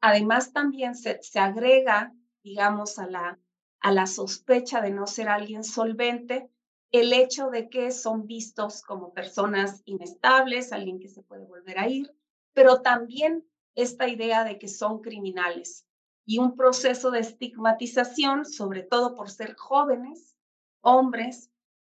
Además, 0.01 0.53
también 0.53 0.97
se, 0.97 1.23
se 1.23 1.39
agrega, 1.39 2.13
digamos, 2.43 2.99
a 2.99 3.07
la 3.07 3.39
a 3.85 3.93
la 3.93 4.07
sospecha 4.07 4.81
de 4.81 4.91
no 4.91 5.07
ser 5.07 5.29
alguien 5.29 5.63
solvente, 5.63 6.49
el 6.91 7.13
hecho 7.13 7.51
de 7.51 7.69
que 7.69 7.91
son 7.91 8.27
vistos 8.27 8.81
como 8.81 9.13
personas 9.13 9.83
inestables, 9.85 10.73
alguien 10.73 10.99
que 10.99 11.11
se 11.11 11.23
puede 11.23 11.45
volver 11.45 11.79
a 11.79 11.87
ir, 11.87 12.11
pero 12.55 12.81
también 12.81 13.47
esta 13.75 14.09
idea 14.09 14.43
de 14.43 14.59
que 14.59 14.69
son 14.69 15.03
criminales 15.03 15.87
y 16.25 16.39
un 16.39 16.57
proceso 16.57 17.11
de 17.11 17.21
estigmatización, 17.21 18.47
sobre 18.47 18.85
todo 18.85 19.15
por 19.15 19.29
ser 19.29 19.55
jóvenes, 19.55 20.35
hombres, 20.81 21.51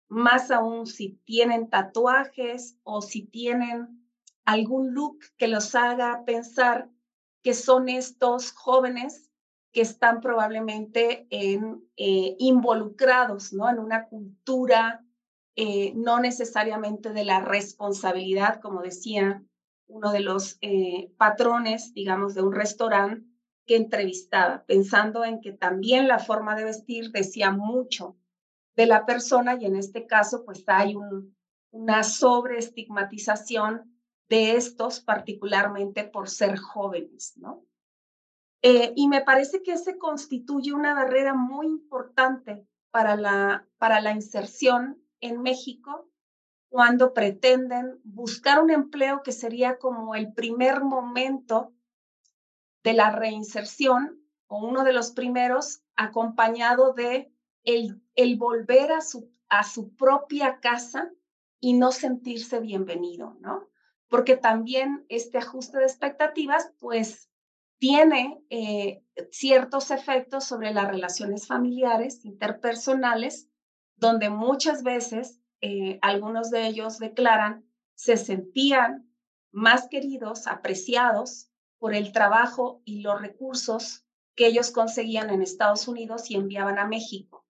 más 0.07 0.53
aún 0.53 0.87
si 0.87 1.18
tienen 1.24 1.70
tatuajes 1.70 2.79
o 2.85 3.03
si 3.03 3.22
tienen 3.22 4.09
algún 4.44 4.94
look 4.94 5.18
que 5.37 5.48
los 5.48 5.74
haga 5.74 6.22
pensar 6.24 6.88
que 7.42 7.53
son 7.53 7.88
estos 7.88 8.53
jóvenes 8.53 9.29
que 9.72 9.83
están 9.83 10.20
probablemente 10.20 11.26
en, 11.30 11.85
eh, 11.96 12.37
involucrados 12.38 13.52
¿no? 13.52 13.68
en 13.68 13.78
una 13.78 14.09
cultura 14.09 15.04
eh, 15.56 15.92
no 15.94 16.20
necesariamente 16.20 17.12
de 17.12 17.24
la 17.24 17.40
responsabilidad, 17.40 18.61
como 18.61 18.83
decía 18.83 19.44
uno 19.87 20.12
de 20.12 20.20
los 20.20 20.59
eh, 20.61 21.12
patrones, 21.18 21.92
digamos, 21.92 22.35
de 22.35 22.42
un 22.42 22.52
restaurante 22.52 23.26
que 23.66 23.76
entrevistaba, 23.76 24.64
pensando 24.64 25.24
en 25.24 25.40
que 25.40 25.52
también 25.52 26.09
la 26.09 26.18
forma 26.18 26.54
de 26.54 26.64
vestir 26.64 27.11
decía 27.11 27.50
mucho 27.50 28.16
de 28.76 28.87
la 28.87 29.04
persona 29.04 29.56
y 29.61 29.66
en 29.66 29.76
este 29.76 30.06
caso 30.06 30.44
pues 30.44 30.64
hay 30.66 30.94
un, 30.94 31.37
una 31.70 32.02
sobreestigmatización 32.02 34.00
de 34.28 34.56
estos, 34.56 35.00
particularmente 35.00 36.04
por 36.04 36.28
ser 36.28 36.56
jóvenes, 36.56 37.35
¿no? 37.37 37.64
Eh, 38.62 38.92
y 38.94 39.09
me 39.09 39.23
parece 39.23 39.62
que 39.62 39.73
ese 39.73 39.96
constituye 39.96 40.73
una 40.73 40.94
barrera 40.94 41.35
muy 41.35 41.66
importante 41.66 42.66
para 42.90 43.16
la, 43.16 43.66
para 43.79 44.01
la 44.01 44.12
inserción 44.12 45.03
en 45.20 45.40
México 45.40 46.09
cuando 46.68 47.14
pretenden 47.14 48.01
buscar 48.05 48.62
un 48.62 48.70
empleo 48.70 49.23
que 49.23 49.33
sería 49.33 49.79
como 49.79 50.14
el 50.14 50.33
primer 50.33 50.83
momento 50.83 51.73
de 52.85 52.92
la 52.92 53.11
reinserción 53.11 54.23
o 54.46 54.66
uno 54.66 54.85
de 54.85 54.92
los 54.92 55.12
primeros 55.12 55.83
acompañado 55.96 56.92
de 56.92 57.33
el, 57.64 58.03
el 58.14 58.37
volver 58.37 58.92
a 58.92 59.01
su, 59.01 59.33
a 59.49 59.64
su 59.64 59.94
propia 59.96 60.61
casa 60.61 61.11
y 61.61 61.75
no 61.75 61.92
sentirse 61.92 62.61
bienvenido, 62.61 63.37
¿no? 63.40 63.68
Porque 64.09 64.37
también 64.37 65.05
este 65.09 65.38
ajuste 65.38 65.79
de 65.79 65.85
expectativas, 65.85 66.73
pues, 66.79 67.29
tiene 67.80 68.44
eh, 68.50 69.02
ciertos 69.30 69.90
efectos 69.90 70.44
sobre 70.44 70.72
las 70.72 70.86
relaciones 70.86 71.46
familiares, 71.46 72.24
interpersonales, 72.24 73.48
donde 73.96 74.28
muchas 74.28 74.82
veces 74.82 75.40
eh, 75.62 75.98
algunos 76.02 76.50
de 76.50 76.66
ellos 76.66 76.98
declaran 76.98 77.64
se 77.94 78.16
sentían 78.16 79.10
más 79.50 79.88
queridos, 79.88 80.46
apreciados 80.46 81.50
por 81.78 81.94
el 81.94 82.12
trabajo 82.12 82.82
y 82.84 83.00
los 83.00 83.20
recursos 83.20 84.04
que 84.36 84.46
ellos 84.46 84.70
conseguían 84.70 85.30
en 85.30 85.42
Estados 85.42 85.88
Unidos 85.88 86.30
y 86.30 86.36
enviaban 86.36 86.78
a 86.78 86.86
México. 86.86 87.46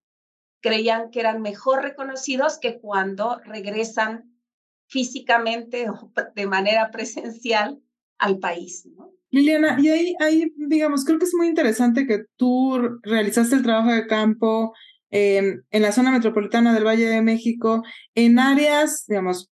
Creían 0.61 1.11
que 1.11 1.21
eran 1.21 1.43
mejor 1.43 1.83
reconocidos 1.83 2.59
que 2.59 2.81
cuando 2.81 3.41
regresan 3.45 4.41
físicamente 4.87 5.91
o 5.91 6.13
de 6.35 6.47
manera 6.47 6.91
presencial 6.91 7.83
al 8.19 8.39
país. 8.39 8.89
Liliana, 9.31 9.79
y 9.81 9.89
ahí, 9.89 10.15
ahí, 10.21 10.53
digamos, 10.57 11.05
creo 11.05 11.19
que 11.19 11.25
es 11.25 11.35
muy 11.35 11.47
interesante 11.47 12.07
que 12.07 12.25
tú 12.37 12.79
realizaste 13.03 13.55
el 13.55 13.63
trabajo 13.63 13.93
de 13.93 14.07
campo 14.07 14.75
em, 15.11 15.63
en 15.71 15.83
la 15.83 15.93
zona 15.93 16.11
metropolitana 16.11 16.75
del 16.75 16.87
Valle 16.87 17.07
de 17.07 17.23
México, 17.23 17.83
en 18.15 18.39
áreas, 18.39 19.05
digamos, 19.07 19.51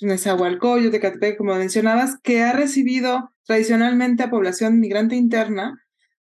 Nezahualcóyotl, 0.00 0.92
de 0.92 1.00
Catepec, 1.00 1.36
como 1.36 1.54
mencionabas, 1.54 2.18
que 2.22 2.42
ha 2.42 2.52
recibido 2.52 3.30
tradicionalmente 3.46 4.22
a 4.22 4.30
población 4.30 4.80
migrante 4.80 5.16
interna, 5.16 5.80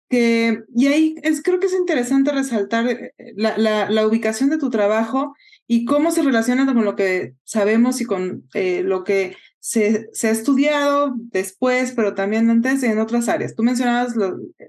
que, 0.08 0.62
y 0.74 0.86
ahí 0.86 1.14
es, 1.22 1.42
creo 1.42 1.58
que 1.58 1.66
es 1.66 1.74
interesante 1.74 2.32
resaltar 2.32 2.88
eh, 2.88 3.12
la, 3.34 3.58
la, 3.58 3.90
la 3.90 4.06
ubicación 4.06 4.50
de 4.50 4.58
tu 4.58 4.70
trabajo 4.70 5.34
y 5.66 5.84
cómo 5.84 6.12
se 6.12 6.22
relaciona 6.22 6.64
con 6.66 6.84
lo 6.84 6.94
que 6.94 7.34
sabemos 7.44 8.00
y 8.00 8.04
con 8.04 8.48
eh, 8.54 8.82
lo 8.84 9.02
que 9.04 9.36
se, 9.66 10.28
ha 10.28 10.30
estudiado 10.30 11.16
después, 11.16 11.90
pero 11.90 12.14
también 12.14 12.48
antes 12.50 12.84
en 12.84 13.00
otras 13.00 13.28
áreas. 13.28 13.56
Tú 13.56 13.64
mencionabas 13.64 14.14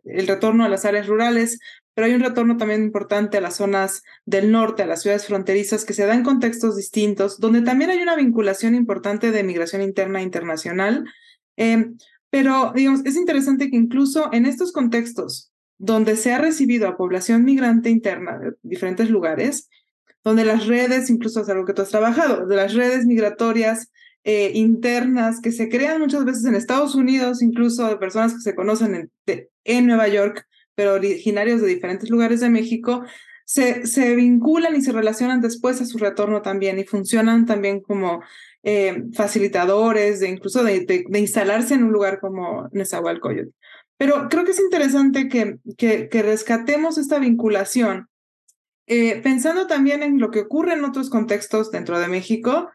el 0.05 0.25
retorno 0.27 0.65
a 0.65 0.69
las 0.69 0.85
áreas 0.85 1.05
rurales, 1.05 1.59
pero 1.93 2.07
hay 2.07 2.15
un 2.15 2.21
retorno 2.21 2.57
también 2.57 2.81
importante 2.81 3.37
a 3.37 3.41
las 3.41 3.57
zonas 3.57 4.01
del 4.25 4.51
norte, 4.51 4.81
a 4.81 4.87
las 4.87 5.03
ciudades 5.03 5.27
fronterizas, 5.27 5.85
que 5.85 5.93
se 5.93 6.07
da 6.07 6.15
en 6.15 6.23
contextos 6.23 6.75
distintos, 6.75 7.39
donde 7.39 7.61
también 7.61 7.91
hay 7.91 8.01
una 8.01 8.15
vinculación 8.15 8.73
importante 8.73 9.29
de 9.29 9.43
migración 9.43 9.83
interna 9.83 10.19
e 10.19 10.23
internacional. 10.23 11.05
Em, 11.57 11.95
pero, 12.31 12.73
digamos, 12.73 13.05
es 13.05 13.17
interesante 13.17 13.69
que 13.69 13.77
incluso 13.77 14.33
en 14.33 14.47
estos 14.47 14.71
contextos 14.71 15.51
donde 15.77 16.15
se 16.15 16.33
ha 16.33 16.39
recibido 16.39 16.87
a 16.87 16.97
población 16.97 17.45
migrante 17.45 17.91
interna 17.91 18.39
de 18.39 18.53
diferentes 18.63 19.11
lugares, 19.11 19.69
donde 20.23 20.43
las 20.43 20.65
redes, 20.65 21.11
incluso 21.11 21.41
es 21.41 21.49
algo 21.49 21.65
que 21.65 21.73
tú 21.73 21.83
has 21.83 21.89
trabajado, 21.89 22.47
de 22.47 22.55
las 22.55 22.73
redes 22.73 23.05
migratorias 23.05 23.91
eh, 24.29 24.51
internas 24.55 25.39
que 25.39 25.53
se 25.53 25.69
crean 25.69 26.01
muchas 26.01 26.25
veces 26.25 26.43
en 26.43 26.53
Estados 26.53 26.95
Unidos, 26.95 27.41
incluso 27.41 27.87
de 27.87 27.95
personas 27.95 28.33
que 28.33 28.41
se 28.41 28.55
conocen 28.55 29.09
en, 29.63 29.87
Nueva 29.87 30.09
York, 30.09 30.45
pero 30.75 30.95
originarios 30.95 31.61
de 31.61 31.67
diferentes 31.67 32.09
lugares 32.09 32.41
de 32.41 32.49
México, 32.49 33.05
se, 33.45 33.85
se, 33.87 34.17
vinculan 34.17 34.75
y 34.75 34.81
se 34.81 34.91
relacionan 34.91 35.39
después 35.39 35.79
a 35.79 35.85
su 35.85 35.97
retorno 35.97 36.41
también 36.41 36.77
y 36.77 36.83
funcionan 36.83 37.45
también 37.45 37.79
como 37.79 38.21
eh, 38.63 39.01
facilitadores 39.13 40.19
de 40.19 40.27
incluso 40.27 40.61
de, 40.61 40.81
de, 40.81 41.19
instalarse 41.19 41.75
en 41.75 41.85
un 41.85 41.93
lugar 41.93 42.19
como 42.19 42.67
Nezahualcóyotl. 42.73 43.51
Pero 43.95 44.27
creo 44.29 44.43
que 44.43 44.51
es 44.51 44.59
interesante 44.59 45.29
que, 45.29 45.55
que, 45.77 46.09
que 46.09 46.21
rescatemos 46.21 46.97
esta 46.97 47.17
vinculación, 47.17 48.09
eh, 48.87 49.21
pensando 49.23 49.67
también 49.67 50.03
en 50.03 50.19
lo 50.19 50.31
que 50.31 50.41
ocurre 50.41 50.73
en 50.73 50.83
otros 50.83 51.09
contextos 51.09 51.71
dentro 51.71 51.97
de 51.97 52.09
México 52.09 52.67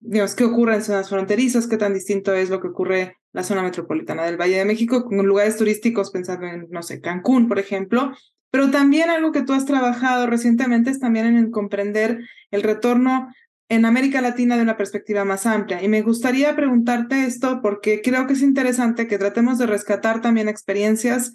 digamos, 0.00 0.34
qué 0.34 0.44
ocurre 0.44 0.74
en 0.74 0.82
zonas 0.82 1.08
fronterizas, 1.08 1.66
qué 1.66 1.76
tan 1.76 1.94
distinto 1.94 2.34
es 2.34 2.50
lo 2.50 2.60
que 2.60 2.68
ocurre 2.68 3.00
en 3.00 3.12
la 3.32 3.42
zona 3.42 3.62
metropolitana 3.62 4.24
del 4.24 4.36
Valle 4.36 4.58
de 4.58 4.64
México, 4.64 5.04
con 5.04 5.26
lugares 5.26 5.56
turísticos, 5.56 6.10
pensando 6.10 6.46
en, 6.46 6.66
no 6.70 6.82
sé, 6.82 7.00
Cancún, 7.00 7.48
por 7.48 7.58
ejemplo, 7.58 8.12
pero 8.50 8.70
también 8.70 9.10
algo 9.10 9.32
que 9.32 9.42
tú 9.42 9.52
has 9.52 9.66
trabajado 9.66 10.26
recientemente 10.26 10.90
es 10.90 11.00
también 11.00 11.26
en 11.26 11.50
comprender 11.50 12.20
el 12.50 12.62
retorno 12.62 13.28
en 13.68 13.84
América 13.84 14.22
Latina 14.22 14.56
de 14.56 14.62
una 14.62 14.78
perspectiva 14.78 15.24
más 15.24 15.44
amplia. 15.44 15.82
Y 15.82 15.88
me 15.88 16.00
gustaría 16.00 16.56
preguntarte 16.56 17.24
esto 17.24 17.60
porque 17.60 18.00
creo 18.00 18.26
que 18.26 18.32
es 18.32 18.42
interesante 18.42 19.06
que 19.06 19.18
tratemos 19.18 19.58
de 19.58 19.66
rescatar 19.66 20.22
también 20.22 20.48
experiencias, 20.48 21.34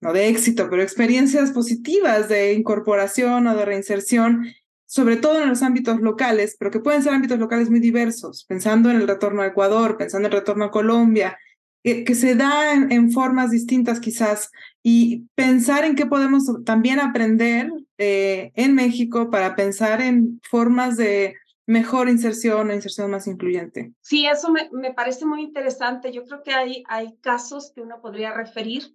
no 0.00 0.12
de 0.12 0.28
éxito, 0.28 0.68
pero 0.68 0.82
experiencias 0.82 1.52
positivas 1.52 2.28
de 2.28 2.52
incorporación 2.52 3.46
o 3.46 3.56
de 3.56 3.64
reinserción 3.64 4.44
sobre 4.92 5.16
todo 5.16 5.40
en 5.40 5.48
los 5.48 5.62
ámbitos 5.62 6.02
locales, 6.02 6.54
pero 6.58 6.70
que 6.70 6.78
pueden 6.78 7.02
ser 7.02 7.14
ámbitos 7.14 7.38
locales 7.38 7.70
muy 7.70 7.80
diversos, 7.80 8.44
pensando 8.44 8.90
en 8.90 8.96
el 8.96 9.08
retorno 9.08 9.40
a 9.40 9.46
Ecuador, 9.46 9.96
pensando 9.96 10.28
en 10.28 10.34
el 10.34 10.40
retorno 10.40 10.66
a 10.66 10.70
Colombia, 10.70 11.38
que, 11.82 12.14
se 12.14 12.34
da 12.34 12.74
en, 12.74 13.10
formas 13.10 13.50
distintas 13.50 14.00
quizás, 14.00 14.50
y 14.82 15.28
pensar 15.34 15.86
en 15.86 15.94
qué 15.94 16.04
podemos 16.04 16.44
también 16.66 17.00
aprender 17.00 17.70
eh, 17.96 18.52
en 18.54 18.74
México 18.74 19.30
para 19.30 19.56
pensar 19.56 20.02
en 20.02 20.42
formas 20.50 20.98
de 20.98 21.36
mejor 21.64 22.10
inserción 22.10 22.68
o 22.68 22.74
inserción 22.74 23.10
más 23.12 23.26
incluyente. 23.26 23.94
Sí, 24.02 24.26
eso 24.26 24.52
me, 24.52 24.68
me, 24.72 24.92
parece 24.92 25.24
muy 25.24 25.40
interesante. 25.40 26.12
Yo 26.12 26.26
creo 26.26 26.42
que 26.42 26.52
hay, 26.52 26.84
hay 26.86 27.16
casos 27.22 27.72
que 27.74 27.80
uno 27.80 28.02
podría 28.02 28.34
referir 28.34 28.94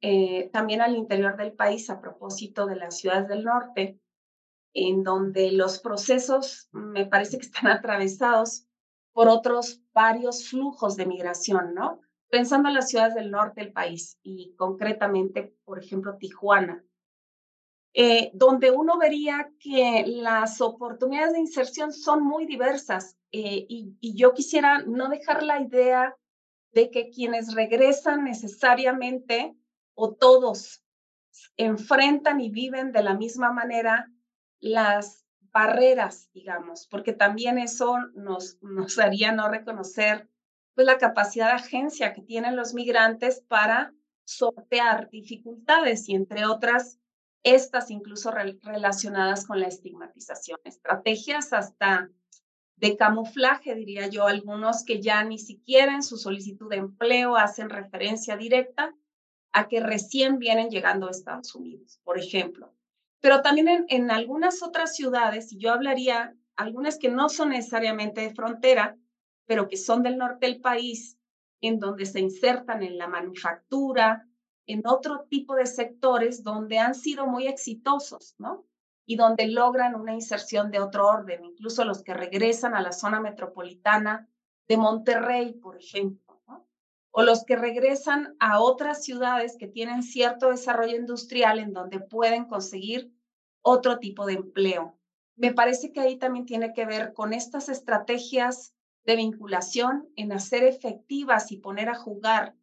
eh, 0.00 0.48
también 0.54 0.80
al 0.80 0.96
interior 0.96 1.36
del 1.36 1.52
país 1.52 1.90
a 1.90 2.00
propósito 2.00 2.64
de 2.64 2.76
las 2.76 2.96
ciudades 2.96 3.28
del 3.28 3.44
norte 3.44 3.98
en 4.74 5.02
donde 5.02 5.52
los 5.52 5.80
procesos 5.80 6.68
me 6.72 7.06
parece 7.06 7.38
que 7.38 7.46
están 7.46 7.66
atravesados 7.70 8.66
por 9.12 9.28
otros 9.28 9.80
varios 9.92 10.48
flujos 10.48 10.96
de 10.96 11.06
migración, 11.06 11.74
¿no? 11.74 12.00
Pensando 12.30 12.68
en 12.68 12.74
las 12.74 12.88
ciudades 12.88 13.14
del 13.14 13.30
norte 13.30 13.62
del 13.62 13.72
país 13.72 14.18
y 14.22 14.54
concretamente, 14.56 15.54
por 15.64 15.82
ejemplo, 15.82 16.16
Tijuana, 16.18 16.84
eh, 17.94 18.30
donde 18.34 18.70
uno 18.70 18.98
vería 18.98 19.50
que 19.58 20.04
las 20.06 20.60
oportunidades 20.60 21.32
de 21.32 21.40
inserción 21.40 21.92
son 21.92 22.22
muy 22.22 22.46
diversas 22.46 23.16
eh, 23.32 23.66
y, 23.68 23.96
y 24.00 24.14
yo 24.14 24.34
quisiera 24.34 24.82
no 24.82 25.08
dejar 25.08 25.42
la 25.42 25.60
idea 25.60 26.14
de 26.72 26.90
que 26.90 27.08
quienes 27.10 27.54
regresan 27.54 28.24
necesariamente 28.24 29.56
o 29.94 30.14
todos 30.14 30.84
enfrentan 31.56 32.40
y 32.40 32.50
viven 32.50 32.92
de 32.92 33.02
la 33.02 33.14
misma 33.14 33.52
manera 33.52 34.08
las 34.60 35.24
barreras, 35.52 36.30
digamos, 36.32 36.86
porque 36.86 37.12
también 37.12 37.58
eso 37.58 37.98
nos, 38.14 38.58
nos 38.62 38.98
haría 38.98 39.32
no 39.32 39.48
reconocer 39.48 40.28
pues, 40.74 40.86
la 40.86 40.98
capacidad 40.98 41.46
de 41.48 41.62
agencia 41.62 42.12
que 42.12 42.22
tienen 42.22 42.56
los 42.56 42.74
migrantes 42.74 43.40
para 43.48 43.94
sortear 44.24 45.08
dificultades 45.10 46.08
y 46.08 46.14
entre 46.14 46.44
otras, 46.44 47.00
estas 47.42 47.90
incluso 47.90 48.30
relacionadas 48.30 49.46
con 49.46 49.60
la 49.60 49.68
estigmatización. 49.68 50.58
Estrategias 50.64 51.52
hasta 51.52 52.10
de 52.76 52.96
camuflaje, 52.96 53.74
diría 53.74 54.06
yo, 54.08 54.26
algunos 54.26 54.84
que 54.84 55.00
ya 55.00 55.24
ni 55.24 55.38
siquiera 55.38 55.94
en 55.94 56.02
su 56.02 56.16
solicitud 56.16 56.70
de 56.70 56.76
empleo 56.76 57.36
hacen 57.36 57.70
referencia 57.70 58.36
directa 58.36 58.94
a 59.52 59.66
que 59.66 59.80
recién 59.80 60.38
vienen 60.38 60.68
llegando 60.68 61.08
a 61.08 61.10
Estados 61.10 61.54
Unidos, 61.54 62.00
por 62.04 62.18
ejemplo. 62.18 62.72
Pero 63.20 63.42
también 63.42 63.86
en, 63.88 64.10
algunas 64.10 64.62
otras 64.62 64.94
ciudades, 64.94 65.52
y 65.52 65.58
yo 65.58 65.72
hablaría, 65.72 66.34
algunas 66.56 66.98
que 66.98 67.08
no 67.08 67.28
son 67.28 67.50
necesariamente 67.50 68.20
de 68.20 68.34
frontera, 68.34 68.96
pero 69.46 69.68
que 69.68 69.76
son 69.76 70.02
del 70.02 70.18
norte 70.18 70.46
del 70.46 70.60
país, 70.60 71.18
en 71.60 71.78
donde 71.78 72.06
se 72.06 72.20
insertan 72.20 72.82
en 72.82 72.98
la 72.98 73.08
manufactura, 73.08 74.28
en 74.66 74.86
otro 74.86 75.26
tipo 75.28 75.56
de 75.56 75.66
sectores 75.66 76.44
donde 76.44 76.78
han 76.78 76.94
sido 76.94 77.26
muy 77.26 77.48
exitosos, 77.48 78.34
¿no? 78.38 78.66
Y 79.06 79.16
donde 79.16 79.46
logran 79.46 79.94
una 79.94 80.14
inserción 80.14 80.70
de 80.70 80.80
otro 80.80 81.06
orden, 81.06 81.44
incluso 81.44 81.84
los 81.84 82.02
que 82.02 82.14
regresan 82.14 82.74
a 82.74 82.82
la 82.82 82.92
zona 82.92 83.20
metropolitana 83.20 84.28
de 84.68 84.76
Monterrey, 84.76 85.54
por 85.54 85.78
ejemplo. 85.78 86.27
O 87.10 87.22
los 87.22 87.44
que 87.44 87.56
regresan 87.56 88.36
a 88.38 88.60
otras 88.60 89.02
ciudades 89.02 89.56
que 89.58 89.66
tienen 89.66 90.02
cierto 90.02 90.50
desarrollo 90.50 90.96
industrial 90.96 91.58
en 91.58 91.72
donde 91.72 92.00
pueden 92.00 92.44
conseguir 92.44 93.12
otro 93.62 93.98
tipo 93.98 94.26
de 94.26 94.34
empleo. 94.34 94.98
Me 95.36 95.52
parece 95.52 95.92
que 95.92 96.00
ahí 96.00 96.16
también 96.16 96.46
tiene 96.46 96.72
que 96.72 96.86
ver 96.86 97.12
con 97.12 97.32
estas 97.32 97.68
estrategias 97.68 98.74
de 99.04 99.16
vinculación 99.16 100.08
en 100.16 100.32
hacer 100.32 100.64
efectivas 100.64 101.50
y 101.52 101.56
poner 101.56 101.88
a 101.88 101.94
jugar 101.94 102.54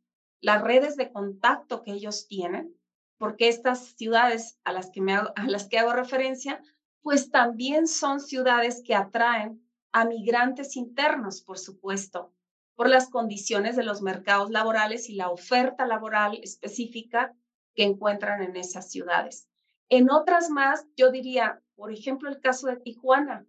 las 0.41 0.61
redes 0.61 0.95
de 0.95 1.11
contacto 1.11 1.81
que 1.81 1.91
ellos 1.91 2.27
tienen, 2.27 2.75
porque 3.17 3.47
estas 3.47 3.95
ciudades 3.95 4.59
a 4.63 4.71
las 4.71 4.91
que, 4.91 5.01
me 5.01 5.13
a 5.13 5.33
las 5.47 5.67
que 5.67 5.79
hago 5.79 5.93
referencia, 5.93 6.61
pues 7.01 7.31
también 7.31 7.87
son 7.87 8.19
ciudades 8.19 8.83
que 8.83 8.93
atraen 8.93 9.65
a 9.91 10.05
migrantes 10.05 10.75
internos, 10.75 11.41
por 11.41 11.57
supuesto, 11.57 12.34
por 12.75 12.89
las 12.89 13.09
condiciones 13.09 13.75
de 13.75 13.83
los 13.83 14.01
mercados 14.01 14.51
laborales 14.51 15.09
y 15.09 15.15
la 15.15 15.29
oferta 15.29 15.85
laboral 15.85 16.39
específica 16.41 17.33
que 17.73 17.83
encuentran 17.83 18.41
en 18.41 18.55
esas 18.55 18.89
ciudades. 18.89 19.47
En 19.89 20.09
otras 20.09 20.49
más, 20.49 20.85
yo 20.95 21.11
diría, 21.11 21.61
por 21.75 21.91
ejemplo, 21.91 22.29
el 22.29 22.39
caso 22.39 22.67
de 22.67 22.77
Tijuana. 22.77 23.45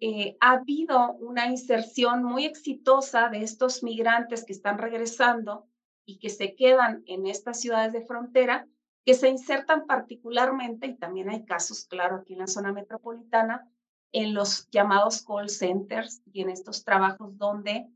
Eh, 0.00 0.36
ha 0.40 0.52
habido 0.52 1.12
una 1.14 1.48
inserción 1.48 2.22
muy 2.22 2.44
exitosa 2.44 3.28
de 3.28 3.42
estos 3.42 3.82
migrantes 3.82 4.44
que 4.44 4.52
están 4.52 4.78
regresando 4.78 5.66
y 6.04 6.18
que 6.20 6.30
se 6.30 6.54
quedan 6.54 7.02
en 7.06 7.26
estas 7.26 7.60
ciudades 7.60 7.92
de 7.92 8.06
frontera, 8.06 8.68
que 9.04 9.14
se 9.14 9.28
insertan 9.28 9.86
particularmente, 9.86 10.86
y 10.86 10.96
también 10.96 11.30
hay 11.30 11.44
casos, 11.44 11.84
claro, 11.86 12.16
aquí 12.16 12.34
en 12.34 12.40
la 12.40 12.46
zona 12.46 12.72
metropolitana, 12.72 13.68
en 14.12 14.34
los 14.34 14.68
llamados 14.70 15.22
call 15.22 15.50
centers 15.50 16.22
y 16.32 16.42
en 16.42 16.50
estos 16.50 16.84
trabajos 16.84 17.36
donde, 17.36 17.90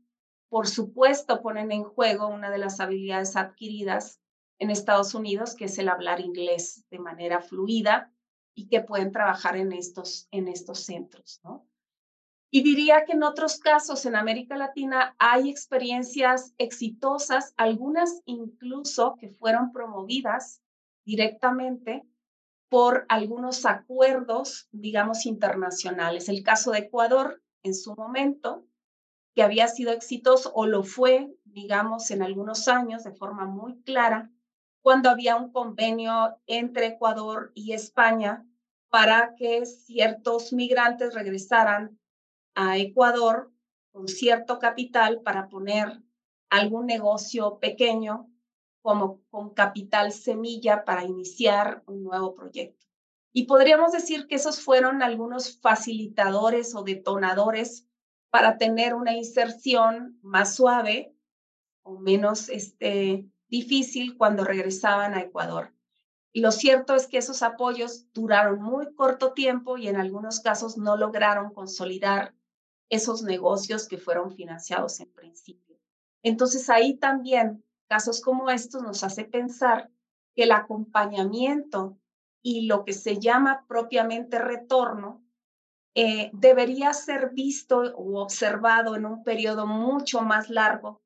por 0.49 0.67
supuesto, 0.67 1.41
ponen 1.41 1.71
en 1.71 1.83
juego 1.83 2.27
una 2.27 2.51
de 2.51 2.59
las 2.59 2.79
habilidades 2.79 3.35
adquiridas 3.35 4.21
en 4.59 4.69
Estados 4.69 5.13
Unidos, 5.15 5.55
que 5.55 5.65
es 5.65 5.77
el 5.77 5.89
hablar 5.89 6.19
inglés 6.19 6.85
de 6.89 6.99
manera 6.99 7.41
fluida 7.41 8.13
y 8.55 8.67
que 8.67 8.81
pueden 8.81 9.11
trabajar 9.11 9.57
en 9.57 9.71
estos, 9.71 10.27
en 10.31 10.47
estos 10.47 10.85
centros, 10.85 11.41
¿no? 11.43 11.67
Y 12.55 12.61
diría 12.61 13.03
que 13.05 13.13
en 13.13 13.23
otros 13.23 13.57
casos 13.57 14.05
en 14.05 14.15
América 14.15 14.55
Latina 14.55 15.15
hay 15.17 15.49
experiencias 15.49 16.53
exitosas, 16.59 17.55
algunas 17.57 18.21
incluso 18.25 19.15
que 19.19 19.29
fueron 19.29 19.71
promovidas 19.71 20.61
directamente 21.03 22.05
por 22.69 23.05
algunos 23.09 23.65
acuerdos, 23.65 24.67
digamos, 24.71 25.25
internacionales. 25.25 26.29
El 26.29 26.43
caso 26.43 26.69
de 26.69 26.79
Ecuador 26.79 27.41
en 27.63 27.73
su 27.73 27.95
momento, 27.95 28.67
que 29.33 29.43
había 29.43 29.67
sido 29.67 29.91
exitoso 29.91 30.51
o 30.53 30.65
lo 30.65 30.83
fue, 30.83 31.35
digamos, 31.43 32.11
en 32.11 32.21
algunos 32.21 32.67
años 32.67 33.03
de 33.03 33.11
forma 33.11 33.45
muy 33.45 33.81
clara, 33.81 34.31
cuando 34.81 35.09
había 35.09 35.35
un 35.35 35.51
convenio 35.51 36.37
entre 36.45 36.87
Ecuador 36.87 37.51
y 37.55 37.73
España 37.73 38.45
para 38.89 39.33
que 39.35 39.65
ciertos 39.65 40.53
migrantes 40.53 41.13
regresaran 41.13 41.99
a 42.53 42.77
Ecuador 42.77 43.51
con 43.91 44.07
cierto 44.07 44.59
capital 44.59 45.21
para 45.21 45.47
poner 45.47 46.03
algún 46.49 46.85
negocio 46.85 47.59
pequeño 47.59 48.29
como 48.81 49.21
con 49.29 49.53
capital 49.53 50.11
semilla 50.11 50.83
para 50.83 51.05
iniciar 51.05 51.81
un 51.87 52.03
nuevo 52.03 52.35
proyecto. 52.35 52.85
Y 53.31 53.45
podríamos 53.45 53.93
decir 53.93 54.27
que 54.27 54.35
esos 54.35 54.61
fueron 54.61 55.01
algunos 55.01 55.59
facilitadores 55.59 56.75
o 56.75 56.83
detonadores 56.83 57.87
para 58.33 58.57
tener 58.57 58.95
una 58.95 59.13
inserción 59.13 60.17
más 60.23 60.55
suave 60.55 61.15
o 61.83 61.99
menos 61.99 62.49
este, 62.49 63.29
difícil 63.47 64.17
cuando 64.17 64.43
regresaban 64.43 65.13
a 65.13 65.21
Ecuador. 65.21 65.71
Y 66.31 66.41
lo 66.41 66.51
cierto 66.51 66.95
es 66.95 67.05
que 67.05 67.19
esos 67.19 67.43
apoyos 67.43 68.11
duraron 68.11 68.59
muy 68.59 68.91
corto 68.95 69.33
tiempo 69.33 69.77
y 69.77 69.87
en 69.87 69.97
algunos 69.97 70.39
casos 70.39 70.79
no 70.79 70.97
lograron 70.97 71.53
consolidar 71.53 72.33
esos 72.89 73.21
negocios 73.21 73.87
que 73.87 73.99
fueron 73.99 74.31
financiados 74.35 74.99
en 74.99 75.13
principio. 75.13 75.77
Entonces 76.23 76.71
ahí 76.71 76.95
también 76.95 77.63
casos 77.87 78.19
como 78.19 78.49
estos 78.49 78.81
nos 78.81 79.03
hace 79.03 79.25
pensar 79.25 79.91
que 80.33 80.45
el 80.45 80.53
acompañamiento 80.53 81.99
y 82.41 82.65
lo 82.65 82.83
que 82.83 82.93
se 82.93 83.19
llama 83.19 83.63
propiamente 83.67 84.39
retorno 84.39 85.22
eh, 85.95 86.31
debería 86.33 86.93
ser 86.93 87.31
visto 87.33 87.77
o 87.95 88.21
observado 88.21 88.95
en 88.95 89.05
un 89.05 89.23
periodo 89.23 89.67
mucho 89.67 90.21
más 90.21 90.49
largo 90.49 91.03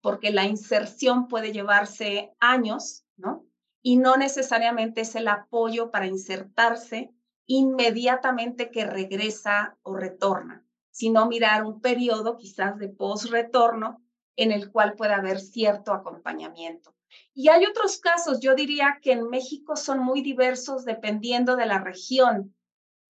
porque 0.00 0.30
la 0.30 0.44
inserción 0.44 1.28
puede 1.28 1.52
llevarse 1.52 2.32
años, 2.38 3.04
¿no? 3.16 3.44
Y 3.82 3.96
no 3.96 4.16
necesariamente 4.16 5.00
es 5.00 5.14
el 5.14 5.28
apoyo 5.28 5.90
para 5.90 6.06
insertarse 6.06 7.10
inmediatamente 7.46 8.70
que 8.70 8.84
regresa 8.84 9.76
o 9.82 9.96
retorna, 9.96 10.64
sino 10.90 11.26
mirar 11.26 11.64
un 11.64 11.80
periodo 11.80 12.36
quizás 12.36 12.78
de 12.78 12.88
post-retorno 12.88 14.02
en 14.36 14.52
el 14.52 14.70
cual 14.70 14.94
puede 14.94 15.14
haber 15.14 15.40
cierto 15.40 15.92
acompañamiento. 15.92 16.94
Y 17.34 17.48
hay 17.48 17.64
otros 17.64 17.98
casos, 17.98 18.40
yo 18.40 18.54
diría 18.54 18.98
que 19.02 19.12
en 19.12 19.28
México 19.28 19.76
son 19.76 20.00
muy 20.00 20.20
diversos 20.20 20.84
dependiendo 20.84 21.56
de 21.56 21.66
la 21.66 21.78
región 21.78 22.54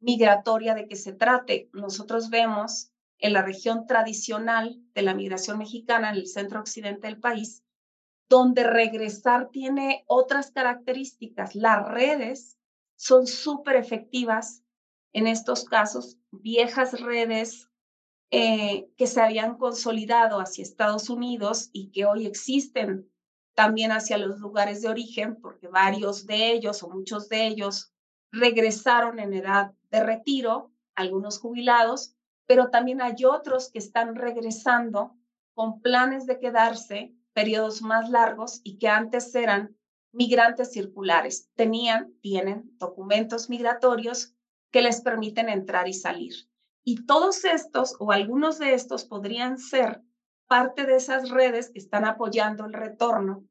migratoria 0.00 0.74
de 0.74 0.86
que 0.86 0.96
se 0.96 1.12
trate. 1.12 1.68
Nosotros 1.72 2.30
vemos 2.30 2.92
en 3.18 3.32
la 3.32 3.42
región 3.42 3.86
tradicional 3.86 4.80
de 4.94 5.02
la 5.02 5.14
migración 5.14 5.58
mexicana, 5.58 6.10
en 6.10 6.16
el 6.16 6.26
centro 6.26 6.60
occidente 6.60 7.06
del 7.08 7.18
país, 7.18 7.64
donde 8.28 8.64
regresar 8.64 9.50
tiene 9.50 10.04
otras 10.06 10.50
características. 10.50 11.54
Las 11.54 11.88
redes 11.88 12.58
son 12.96 13.26
súper 13.26 13.76
efectivas 13.76 14.62
en 15.12 15.26
estos 15.26 15.64
casos, 15.64 16.18
viejas 16.30 17.00
redes 17.00 17.68
eh, 18.30 18.90
que 18.96 19.06
se 19.06 19.22
habían 19.22 19.56
consolidado 19.56 20.38
hacia 20.38 20.62
Estados 20.62 21.08
Unidos 21.08 21.70
y 21.72 21.90
que 21.90 22.04
hoy 22.04 22.26
existen 22.26 23.10
también 23.54 23.90
hacia 23.90 24.18
los 24.18 24.38
lugares 24.38 24.82
de 24.82 24.88
origen, 24.88 25.40
porque 25.40 25.66
varios 25.66 26.26
de 26.26 26.52
ellos 26.52 26.82
o 26.82 26.90
muchos 26.90 27.28
de 27.28 27.46
ellos 27.46 27.92
regresaron 28.32 29.18
en 29.18 29.34
edad 29.34 29.72
de 29.90 30.02
retiro, 30.02 30.72
algunos 30.94 31.38
jubilados, 31.38 32.14
pero 32.46 32.70
también 32.70 33.02
hay 33.02 33.24
otros 33.24 33.70
que 33.70 33.78
están 33.78 34.14
regresando 34.14 35.16
con 35.54 35.80
planes 35.80 36.26
de 36.26 36.38
quedarse 36.38 37.14
periodos 37.32 37.82
más 37.82 38.10
largos 38.10 38.60
y 38.64 38.78
que 38.78 38.88
antes 38.88 39.34
eran 39.34 39.76
migrantes 40.12 40.72
circulares. 40.72 41.50
Tenían, 41.54 42.12
tienen 42.20 42.70
documentos 42.78 43.48
migratorios 43.50 44.34
que 44.70 44.82
les 44.82 45.00
permiten 45.00 45.48
entrar 45.48 45.88
y 45.88 45.92
salir. 45.92 46.34
Y 46.84 47.06
todos 47.06 47.44
estos 47.44 47.96
o 47.98 48.12
algunos 48.12 48.58
de 48.58 48.74
estos 48.74 49.04
podrían 49.04 49.58
ser 49.58 50.02
parte 50.46 50.86
de 50.86 50.96
esas 50.96 51.28
redes 51.28 51.70
que 51.70 51.78
están 51.78 52.04
apoyando 52.04 52.64
el 52.64 52.72
retorno 52.72 53.44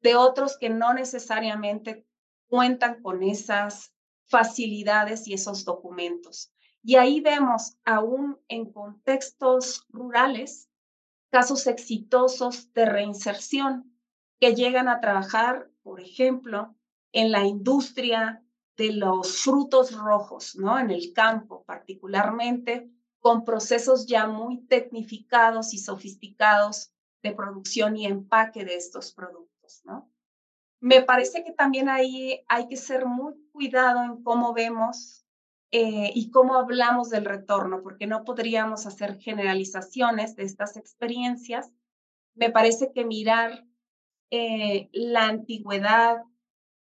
de 0.00 0.16
otros 0.16 0.58
que 0.58 0.70
no 0.70 0.94
necesariamente 0.94 2.06
cuentan 2.46 3.02
con 3.02 3.22
esas 3.22 3.93
facilidades 4.26 5.26
y 5.26 5.34
esos 5.34 5.64
documentos. 5.64 6.52
Y 6.82 6.96
ahí 6.96 7.20
vemos, 7.20 7.76
aún 7.84 8.38
en 8.48 8.70
contextos 8.70 9.86
rurales, 9.88 10.68
casos 11.30 11.66
exitosos 11.66 12.72
de 12.74 12.84
reinserción 12.86 13.98
que 14.38 14.54
llegan 14.54 14.88
a 14.88 15.00
trabajar, 15.00 15.70
por 15.82 16.00
ejemplo, 16.00 16.74
en 17.12 17.32
la 17.32 17.44
industria 17.44 18.44
de 18.76 18.92
los 18.92 19.38
frutos 19.38 19.92
rojos, 19.92 20.56
¿no? 20.56 20.78
En 20.78 20.90
el 20.90 21.12
campo, 21.12 21.64
particularmente 21.64 22.90
con 23.20 23.44
procesos 23.44 24.06
ya 24.06 24.26
muy 24.26 24.66
tecnificados 24.66 25.72
y 25.72 25.78
sofisticados 25.78 26.92
de 27.22 27.32
producción 27.32 27.96
y 27.96 28.04
empaque 28.04 28.66
de 28.66 28.76
estos 28.76 29.14
productos, 29.14 29.80
¿no? 29.84 30.12
Me 30.78 31.00
parece 31.00 31.42
que 31.42 31.52
también 31.52 31.88
ahí 31.88 32.44
hay 32.48 32.68
que 32.68 32.76
ser 32.76 33.06
muy 33.06 33.32
cuidado 33.54 34.02
en 34.02 34.22
cómo 34.24 34.52
vemos 34.52 35.24
eh, 35.70 36.10
y 36.12 36.30
cómo 36.30 36.56
hablamos 36.56 37.08
del 37.08 37.24
retorno, 37.24 37.82
porque 37.82 38.06
no 38.06 38.24
podríamos 38.24 38.84
hacer 38.84 39.16
generalizaciones 39.18 40.34
de 40.34 40.42
estas 40.42 40.76
experiencias. 40.76 41.70
Me 42.34 42.50
parece 42.50 42.90
que 42.92 43.04
mirar 43.04 43.64
eh, 44.30 44.90
la 44.92 45.28
antigüedad 45.28 46.24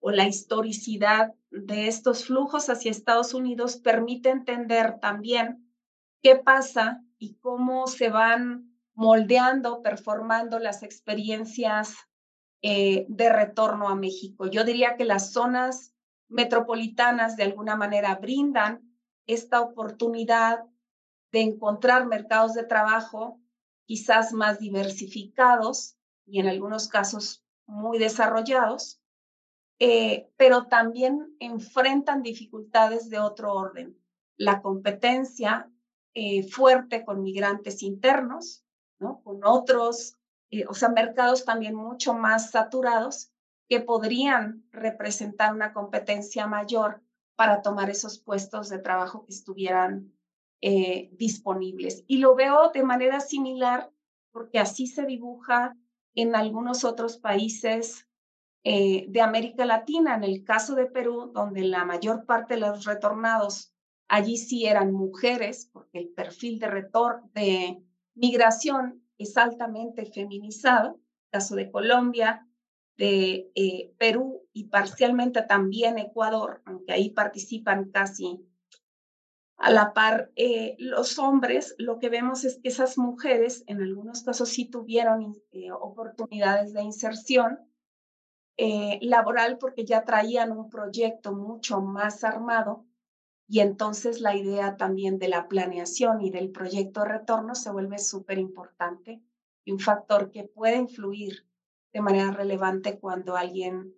o 0.01 0.11
la 0.11 0.27
historicidad 0.27 1.33
de 1.49 1.87
estos 1.87 2.25
flujos 2.25 2.69
hacia 2.69 2.91
Estados 2.91 3.33
Unidos 3.33 3.77
permite 3.77 4.29
entender 4.29 4.99
también 4.99 5.73
qué 6.21 6.35
pasa 6.35 7.01
y 7.17 7.35
cómo 7.35 7.87
se 7.87 8.09
van 8.09 8.77
moldeando, 8.93 9.81
performando 9.81 10.59
las 10.59 10.83
experiencias 10.83 11.95
eh, 12.61 13.05
de 13.07 13.29
retorno 13.29 13.87
a 13.87 13.95
México. 13.95 14.47
Yo 14.47 14.65
diría 14.65 14.97
que 14.97 15.05
las 15.05 15.31
zonas 15.31 15.93
metropolitanas 16.29 17.35
de 17.35 17.43
alguna 17.43 17.75
manera 17.75 18.15
brindan 18.15 18.95
esta 19.25 19.61
oportunidad 19.61 20.63
de 21.31 21.41
encontrar 21.41 22.07
mercados 22.07 22.53
de 22.53 22.63
trabajo 22.63 23.39
quizás 23.85 24.33
más 24.33 24.59
diversificados 24.59 25.97
y 26.25 26.39
en 26.39 26.47
algunos 26.47 26.87
casos 26.87 27.43
muy 27.65 27.97
desarrollados, 27.97 29.01
eh, 29.79 30.29
pero 30.37 30.67
también 30.67 31.35
enfrentan 31.39 32.23
dificultades 32.23 33.09
de 33.09 33.19
otro 33.19 33.53
orden. 33.53 33.97
La 34.37 34.61
competencia 34.61 35.71
eh, 36.13 36.43
fuerte 36.43 37.03
con 37.05 37.21
migrantes 37.21 37.83
internos, 37.83 38.63
¿no? 38.99 39.21
con 39.23 39.43
otros 39.43 40.19
eh, 40.51 40.65
o 40.67 40.73
sea, 40.73 40.89
mercados 40.89 41.45
también 41.45 41.75
mucho 41.75 42.13
más 42.13 42.51
saturados 42.51 43.31
que 43.69 43.79
podrían 43.79 44.65
representar 44.71 45.53
una 45.53 45.73
competencia 45.73 46.47
mayor 46.47 47.01
para 47.35 47.61
tomar 47.61 47.89
esos 47.89 48.19
puestos 48.19 48.67
de 48.67 48.79
trabajo 48.79 49.23
que 49.23 49.31
estuvieran 49.31 50.11
eh, 50.61 51.09
disponibles. 51.13 52.03
Y 52.07 52.17
lo 52.17 52.35
veo 52.35 52.71
de 52.73 52.83
manera 52.83 53.19
similar 53.19 53.91
porque 54.31 54.59
así 54.59 54.87
se 54.87 55.05
dibuja 55.05 55.77
en 56.15 56.35
algunos 56.35 56.83
otros 56.83 57.17
países 57.17 58.07
eh, 58.63 59.05
de 59.07 59.21
América 59.21 59.65
Latina. 59.65 60.15
En 60.15 60.23
el 60.23 60.43
caso 60.43 60.75
de 60.75 60.87
Perú, 60.87 61.31
donde 61.33 61.61
la 61.61 61.85
mayor 61.85 62.25
parte 62.25 62.55
de 62.55 62.61
los 62.61 62.85
retornados 62.85 63.71
allí 64.07 64.37
sí 64.37 64.65
eran 64.65 64.91
mujeres, 64.91 65.69
porque 65.71 65.99
el 65.99 66.09
perfil 66.09 66.59
de, 66.59 66.67
retor 66.67 67.21
de 67.33 67.81
migración 68.15 69.03
es 69.17 69.37
altamente 69.37 70.05
feminizado. 70.05 70.99
caso 71.31 71.55
de 71.55 71.69
Colombia, 71.69 72.48
de 72.99 73.49
eh, 73.55 73.93
Perú 73.97 74.45
y 74.51 74.65
parcialmente 74.65 75.41
también 75.41 75.97
Ecuador, 75.97 76.61
aunque 76.65 76.91
ahí 76.91 77.11
participan 77.11 77.91
casi 77.91 78.45
a 79.55 79.71
la 79.71 79.93
par 79.93 80.31
eh, 80.35 80.75
los 80.79 81.17
hombres, 81.17 81.75
lo 81.77 81.97
que 81.97 82.09
vemos 82.09 82.43
es 82.43 82.59
que 82.61 82.67
esas 82.67 82.97
mujeres 82.97 83.63
en 83.67 83.81
algunos 83.81 84.23
casos 84.23 84.49
sí 84.49 84.65
tuvieron 84.65 85.41
eh, 85.51 85.71
oportunidades 85.71 86.73
de 86.73 86.83
inserción 86.83 87.59
laboral 88.99 89.57
porque 89.57 89.85
ya 89.85 90.03
traían 90.03 90.51
un 90.51 90.69
proyecto 90.69 91.31
mucho 91.31 91.79
más 91.79 92.25
armado 92.25 92.85
y 93.47 93.61
entonces 93.61 94.19
la 94.19 94.35
idea 94.35 94.75
también 94.75 95.17
de 95.17 95.29
la 95.29 95.47
planeación 95.47 96.19
y 96.19 96.29
del 96.29 96.51
proyecto 96.51 96.99
de 96.99 97.07
retorno 97.07 97.55
se 97.55 97.71
vuelve 97.71 97.99
súper 97.99 98.37
importante 98.37 99.23
y 99.63 99.71
un 99.71 99.79
factor 99.79 100.29
que 100.29 100.43
puede 100.43 100.75
influir 100.75 101.49
de 101.93 102.01
manera 102.01 102.31
relevante 102.31 102.99
cuando 102.99 103.35
alguien 103.35 103.93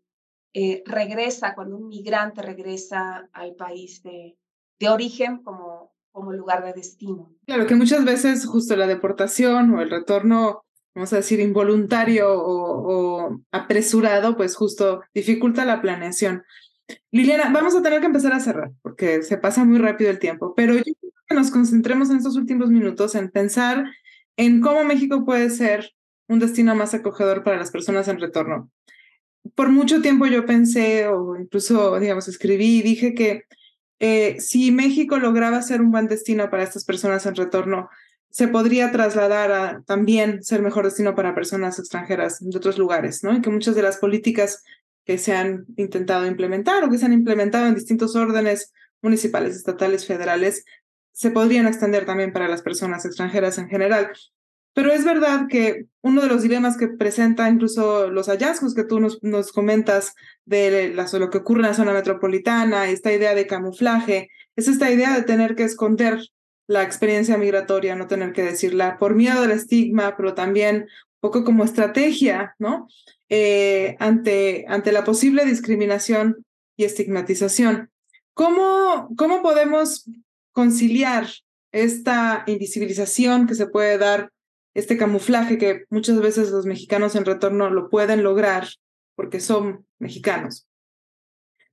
eh, 0.54 0.84
regresa, 0.86 1.56
cuando 1.56 1.78
un 1.78 1.88
migrante 1.88 2.42
regresa 2.42 3.30
al 3.34 3.56
país 3.56 4.04
de, 4.04 4.38
de 4.80 4.90
origen 4.90 5.44
como, 5.44 5.94
como 6.12 6.34
lugar 6.34 6.64
de 6.64 6.74
destino. 6.74 7.34
Claro, 7.46 7.66
que 7.68 7.76
muchas 7.76 8.04
veces 8.04 8.46
justo 8.46 8.76
la 8.76 8.88
deportación 8.88 9.74
o 9.74 9.82
el 9.82 9.90
retorno, 9.90 10.66
vamos 10.94 11.14
a 11.14 11.18
decir, 11.18 11.40
involuntario 11.40 12.34
o, 12.34 13.26
o 13.26 13.42
apresurado, 13.52 14.36
pues 14.36 14.56
justo 14.56 15.02
dificulta 15.14 15.66
la 15.66 15.82
planeación. 15.82 16.44
Liliana, 17.12 17.50
vamos 17.54 17.76
a 17.76 17.82
tener 17.82 18.02
que 18.02 18.08
empezar 18.08 18.34
a 18.34 18.40
cerrar 18.40 18.72
porque 18.82 19.24
se 19.24 19.38
pasa 19.38 19.64
muy 19.64 19.78
rápido 19.78 20.10
el 20.10 20.20
tiempo, 20.20 20.54
pero 20.56 20.74
yo 20.74 20.84
quiero 20.84 21.16
que 21.28 21.36
nos 21.36 21.52
concentremos 21.52 22.10
en 22.10 22.18
estos 22.18 22.36
últimos 22.36 22.70
minutos 22.70 23.16
en 23.16 23.32
pensar 23.32 23.86
en 24.36 24.60
cómo 24.60 24.84
México 24.84 25.24
puede 25.24 25.50
ser 25.50 25.94
un 26.32 26.40
destino 26.40 26.76
más 26.76 26.94
acogedor 26.94 27.44
para 27.44 27.58
las 27.58 27.72
personas 27.72 28.08
en 28.08 28.20
retorno. 28.20 28.72
Por 29.54 29.70
mucho 29.70 30.02
tiempo 30.02 30.28
yo 30.28 30.46
pensé, 30.46 31.08
o 31.08 31.36
incluso, 31.36 32.00
digamos, 32.00 32.28
escribí 32.28 32.78
y 32.78 32.82
dije 32.82 33.14
que 33.14 33.44
eh, 34.00 34.38
si 34.40 34.72
México 34.72 35.20
lograba 35.20 35.62
ser 35.62 35.82
un 35.82 35.92
buen 35.92 36.08
destino 36.08 36.50
para 36.50 36.64
estas 36.64 36.86
personas 36.86 37.26
en 37.26 37.36
retorno, 37.36 37.90
se 38.30 38.48
podría 38.48 38.92
trasladar 38.92 39.52
a 39.52 39.84
también 39.86 40.42
ser 40.42 40.62
mejor 40.62 40.86
destino 40.86 41.16
para 41.16 41.36
personas 41.36 41.78
extranjeras 41.80 42.38
de 42.40 42.58
otros 42.58 42.78
lugares, 42.78 43.24
¿no? 43.24 43.36
Y 43.36 43.42
que 43.42 43.50
muchas 43.50 43.76
de 43.76 43.82
las 43.82 43.98
políticas 43.98 44.64
que 45.04 45.18
se 45.18 45.34
han 45.34 45.66
intentado 45.76 46.26
implementar 46.26 46.84
o 46.84 46.90
que 46.90 46.98
se 46.98 47.06
han 47.06 47.14
implementado 47.14 47.68
en 47.68 47.76
distintos 47.76 48.16
órdenes 48.16 48.72
municipales, 49.02 49.58
estatales, 49.58 50.08
federales, 50.08 50.64
se 51.12 51.32
podrían 51.32 51.68
extender 51.68 52.06
también 52.06 52.32
para 52.32 52.48
las 52.48 52.62
personas 52.62 53.06
extranjeras 53.06 53.58
en 53.58 53.68
general. 53.68 54.12
Pero 54.74 54.92
es 54.92 55.04
verdad 55.04 55.48
que 55.50 55.86
uno 56.02 56.22
de 56.22 56.28
los 56.28 56.44
dilemas 56.44 56.78
que 56.78 56.88
presenta 56.88 57.50
incluso 57.50 58.10
los 58.10 58.28
hallazgos 58.28 58.74
que 58.74 58.86
tú 58.86 59.00
nos, 59.00 59.22
nos 59.22 59.52
comentas 59.52 60.16
de 60.46 60.94
lo 60.96 61.30
que 61.30 61.40
ocurre 61.40 61.62
en 61.62 61.68
la 61.68 61.74
zona 61.74 61.94
metropolitana, 61.94 62.90
esta 62.90 63.12
idea 63.12 63.36
de 63.36 63.48
camuflaje, 63.48 64.30
es 64.56 64.68
esta 64.68 64.90
idea 64.92 65.16
de 65.16 65.24
tener 65.24 65.56
que 65.56 65.64
esconder 65.64 66.20
la 66.68 66.84
experiencia 66.84 67.38
migratoria, 67.38 67.96
no 67.96 68.08
tener 68.08 68.32
que 68.32 68.44
decirla 68.44 68.98
por 68.98 69.16
miedo 69.16 69.42
al 69.42 69.52
estigma, 69.52 70.16
pero 70.16 70.34
también 70.34 70.76
un 70.76 71.20
poco 71.20 71.44
como 71.44 71.64
estrategia, 71.64 72.56
¿no? 72.60 72.88
Eh, 73.30 73.96
ante, 74.00 74.66
ante 74.68 74.92
la 74.92 75.04
posible 75.04 75.46
discriminación 75.46 76.46
y 76.78 76.86
estigmatización. 76.86 77.90
¿Cómo, 78.34 79.10
¿Cómo 79.18 79.42
podemos 79.42 80.10
conciliar 80.54 81.28
esta 81.72 82.44
invisibilización 82.48 83.48
que 83.48 83.56
se 83.56 83.68
puede 83.68 83.98
dar 83.98 84.32
este 84.74 84.98
camuflaje 84.98 85.58
que 85.58 85.86
muchas 85.90 86.20
veces 86.22 86.52
los 86.52 86.66
mexicanos 86.66 87.16
en 87.16 87.26
retorno 87.26 87.70
lo 87.70 87.90
pueden 87.90 88.24
lograr 88.24 88.68
porque 89.16 89.40
son 89.40 89.86
mexicanos. 90.00 90.68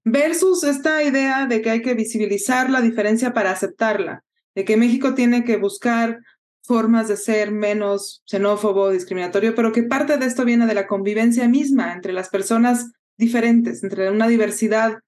Versus 0.04 0.64
esta 0.64 1.02
idea 1.02 1.46
de 1.46 1.60
que 1.62 1.70
hay 1.70 1.82
que 1.82 1.94
visibilizar 1.94 2.70
la 2.70 2.80
diferencia 2.80 3.32
para 3.32 3.50
aceptarla, 3.50 4.24
de 4.54 4.64
que 4.64 4.76
México 4.76 5.14
tiene 5.14 5.44
que 5.44 5.56
buscar 5.56 6.20
formas 6.62 7.08
de 7.08 7.16
ser 7.16 7.50
menos 7.50 8.22
xenófobo, 8.26 8.90
discriminatorio, 8.90 9.54
pero 9.54 9.72
que 9.72 9.82
parte 9.82 10.18
de 10.18 10.26
esto 10.26 10.44
viene 10.44 10.66
de 10.66 10.74
la 10.74 10.86
convivencia 10.86 11.48
misma 11.48 11.92
entre 11.92 12.12
las 12.12 12.28
personas 12.28 12.92
diferentes, 13.16 13.82
entre 13.82 14.10
una 14.10 14.28
diversidad 14.28 14.98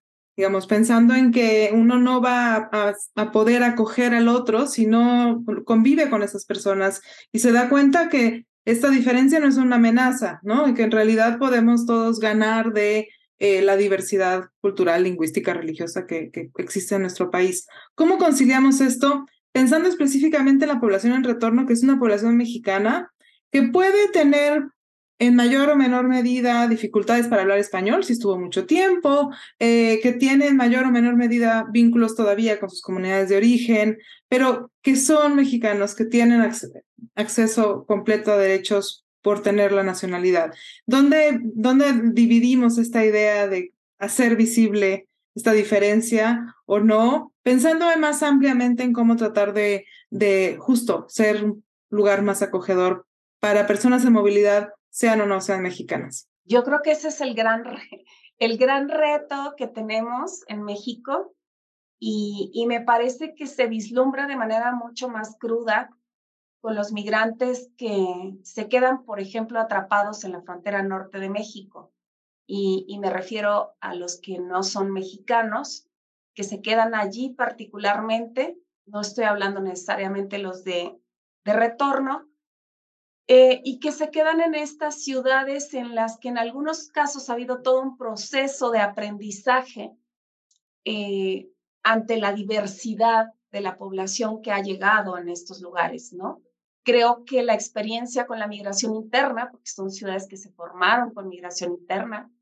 digamos, 0.40 0.66
pensando 0.66 1.14
en 1.14 1.32
que 1.32 1.68
uno 1.70 1.98
no 1.98 2.22
va 2.22 2.70
a, 2.72 3.30
poder 3.30 3.62
acoger 3.62 4.14
al 4.14 4.26
otro 4.26 4.66
si 4.66 4.86
no 4.86 5.44
convive 5.66 6.08
con 6.08 6.22
esas 6.22 6.46
personas 6.46 7.02
y 7.30 7.40
se 7.40 7.52
da 7.52 7.68
cuenta 7.68 8.08
que 8.08 8.46
esta 8.64 8.88
diferencia 8.88 9.38
no 9.38 9.48
es 9.48 9.58
una 9.58 9.76
amenaza, 9.76 10.40
¿no? 10.42 10.66
Y 10.66 10.72
que 10.72 10.84
en 10.84 10.92
realidad 10.92 11.38
podemos 11.38 11.84
todos 11.84 12.20
ganar 12.20 12.72
de 12.72 13.10
eh, 13.38 13.60
la 13.60 13.76
diversidad 13.76 14.44
cultural, 14.62 15.02
lingüística, 15.02 15.52
religiosa 15.52 16.06
que, 16.06 16.30
que 16.30 16.48
existe 16.56 16.94
en 16.94 17.02
nuestro 17.02 17.30
país. 17.30 17.66
¿Cómo 17.94 18.16
conciliamos 18.16 18.80
esto? 18.80 19.26
Pensando 19.52 19.90
específicamente 19.90 20.64
en 20.64 20.70
la 20.70 20.80
población 20.80 21.12
en 21.12 21.24
retorno, 21.24 21.66
que 21.66 21.74
es 21.74 21.82
una 21.82 21.98
población 21.98 22.38
mexicana 22.38 23.12
que 23.52 23.64
puede 23.64 24.08
tener 24.08 24.70
en 25.20 25.36
mayor 25.36 25.68
o 25.68 25.76
menor 25.76 26.08
medida 26.08 26.66
dificultades 26.66 27.28
para 27.28 27.42
hablar 27.42 27.58
español, 27.58 28.04
si 28.04 28.14
estuvo 28.14 28.38
mucho 28.38 28.64
tiempo, 28.64 29.30
eh, 29.58 30.00
que 30.02 30.12
tiene 30.12 30.46
en 30.46 30.56
mayor 30.56 30.86
o 30.86 30.90
menor 30.90 31.14
medida 31.14 31.66
vínculos 31.70 32.16
todavía 32.16 32.58
con 32.58 32.70
sus 32.70 32.80
comunidades 32.80 33.28
de 33.28 33.36
origen, 33.36 33.98
pero 34.30 34.72
que 34.80 34.96
son 34.96 35.36
mexicanos, 35.36 35.94
que 35.94 36.06
tienen 36.06 36.50
acceso 37.14 37.84
completo 37.86 38.32
a 38.32 38.38
derechos 38.38 39.04
por 39.20 39.42
tener 39.42 39.72
la 39.72 39.82
nacionalidad. 39.82 40.54
¿Dónde, 40.86 41.38
¿Dónde 41.42 42.00
dividimos 42.14 42.78
esta 42.78 43.04
idea 43.04 43.46
de 43.46 43.74
hacer 43.98 44.36
visible 44.36 45.06
esta 45.34 45.52
diferencia 45.52 46.56
o 46.64 46.80
no? 46.80 47.34
Pensando 47.42 47.84
más 47.98 48.22
ampliamente 48.22 48.84
en 48.84 48.94
cómo 48.94 49.16
tratar 49.16 49.52
de, 49.52 49.84
de 50.08 50.56
justo 50.58 51.04
ser 51.10 51.44
un 51.44 51.62
lugar 51.90 52.22
más 52.22 52.40
acogedor 52.40 53.06
para 53.38 53.66
personas 53.66 54.02
en 54.06 54.14
movilidad 54.14 54.70
sean 54.90 55.20
o 55.20 55.26
no 55.26 55.40
sean 55.40 55.62
mexicanas. 55.62 56.28
Yo 56.44 56.64
creo 56.64 56.80
que 56.82 56.92
ese 56.92 57.08
es 57.08 57.20
el 57.20 57.34
gran, 57.34 57.64
el 58.38 58.58
gran 58.58 58.88
reto 58.88 59.54
que 59.56 59.66
tenemos 59.66 60.42
en 60.48 60.62
México 60.62 61.34
y, 61.98 62.50
y 62.52 62.66
me 62.66 62.80
parece 62.80 63.34
que 63.34 63.46
se 63.46 63.66
vislumbra 63.66 64.26
de 64.26 64.36
manera 64.36 64.72
mucho 64.72 65.08
más 65.08 65.36
cruda 65.38 65.90
con 66.60 66.74
los 66.74 66.92
migrantes 66.92 67.70
que 67.76 68.36
se 68.42 68.68
quedan, 68.68 69.04
por 69.04 69.20
ejemplo, 69.20 69.60
atrapados 69.60 70.24
en 70.24 70.32
la 70.32 70.42
frontera 70.42 70.82
norte 70.82 71.18
de 71.18 71.30
México. 71.30 71.92
Y, 72.46 72.84
y, 72.88 72.98
me 72.98 73.10
refiero 73.10 73.76
a 73.80 73.94
los 73.94 74.20
que 74.20 74.38
no 74.38 74.62
son 74.62 74.90
mexicanos, 74.90 75.88
que 76.34 76.42
se 76.42 76.60
quedan 76.60 76.94
allí 76.94 77.30
particularmente. 77.30 78.58
No 78.86 79.00
estoy 79.00 79.24
hablando 79.24 79.60
necesariamente 79.60 80.38
los 80.38 80.64
de, 80.64 80.98
de 81.44 81.52
retorno, 81.52 82.28
eh, 83.32 83.60
y 83.62 83.78
que 83.78 83.92
se 83.92 84.10
quedan 84.10 84.40
en 84.40 84.56
estas 84.56 85.04
ciudades 85.04 85.72
en 85.74 85.94
las 85.94 86.18
que 86.18 86.30
en 86.30 86.36
algunos 86.36 86.88
casos 86.88 87.30
ha 87.30 87.34
habido 87.34 87.62
todo 87.62 87.80
un 87.80 87.96
proceso 87.96 88.72
de 88.72 88.80
aprendizaje 88.80 89.92
eh, 90.84 91.48
ante 91.84 92.16
la 92.16 92.32
diversidad 92.32 93.26
de 93.52 93.60
la 93.60 93.76
población 93.76 94.42
que 94.42 94.50
ha 94.50 94.60
llegado 94.60 95.16
en 95.16 95.28
estos 95.28 95.60
lugares, 95.60 96.12
¿no? 96.12 96.42
Creo 96.82 97.24
que 97.24 97.44
la 97.44 97.54
experiencia 97.54 98.26
con 98.26 98.40
la 98.40 98.48
migración 98.48 98.96
interna, 98.96 99.48
porque 99.52 99.70
son 99.70 99.92
ciudades 99.92 100.26
que 100.26 100.36
se 100.36 100.50
formaron 100.50 101.14
con 101.14 101.28
migración 101.28 101.74
interna, 101.74 102.32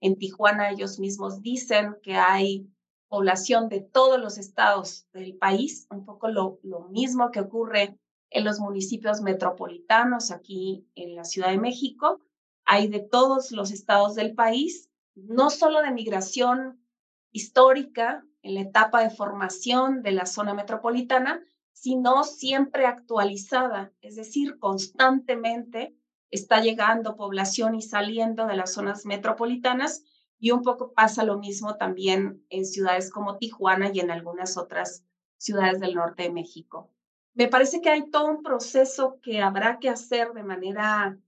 en 0.00 0.16
Tijuana 0.16 0.70
ellos 0.70 0.98
mismos 0.98 1.40
dicen 1.40 1.94
que 2.02 2.16
hay 2.16 2.68
población 3.06 3.68
de 3.68 3.80
todos 3.80 4.20
los 4.20 4.38
estados 4.38 5.06
del 5.12 5.36
país, 5.36 5.86
un 5.88 6.04
poco 6.04 6.26
lo, 6.26 6.58
lo 6.64 6.88
mismo 6.88 7.30
que 7.30 7.38
ocurre 7.38 7.96
en 8.32 8.44
los 8.44 8.60
municipios 8.60 9.20
metropolitanos, 9.20 10.30
aquí 10.30 10.86
en 10.94 11.14
la 11.14 11.24
Ciudad 11.24 11.50
de 11.50 11.58
México. 11.58 12.20
Hay 12.64 12.88
de 12.88 13.00
todos 13.00 13.52
los 13.52 13.70
estados 13.70 14.14
del 14.14 14.34
país, 14.34 14.90
no 15.14 15.50
solo 15.50 15.82
de 15.82 15.90
migración 15.90 16.84
histórica 17.30 18.24
en 18.42 18.54
la 18.54 18.60
etapa 18.62 19.02
de 19.02 19.10
formación 19.10 20.02
de 20.02 20.12
la 20.12 20.26
zona 20.26 20.54
metropolitana, 20.54 21.42
sino 21.72 22.24
siempre 22.24 22.86
actualizada, 22.86 23.92
es 24.02 24.16
decir, 24.16 24.58
constantemente 24.58 25.96
está 26.30 26.60
llegando 26.60 27.16
población 27.16 27.74
y 27.74 27.82
saliendo 27.82 28.46
de 28.46 28.56
las 28.56 28.72
zonas 28.72 29.04
metropolitanas 29.04 30.04
y 30.38 30.50
un 30.50 30.62
poco 30.62 30.92
pasa 30.92 31.24
lo 31.24 31.38
mismo 31.38 31.76
también 31.76 32.44
en 32.50 32.66
ciudades 32.66 33.10
como 33.10 33.38
Tijuana 33.38 33.90
y 33.92 34.00
en 34.00 34.10
algunas 34.10 34.56
otras 34.56 35.04
ciudades 35.36 35.80
del 35.80 35.94
norte 35.94 36.24
de 36.24 36.30
México. 36.30 36.91
Me 37.34 37.48
parece 37.48 37.80
que 37.80 37.90
hay 37.90 38.10
todo 38.10 38.26
un 38.26 38.42
proceso 38.42 39.18
que 39.22 39.40
habrá 39.40 39.78
que 39.78 39.88
hacer 39.88 40.32
de 40.32 40.42
manera 40.42 41.18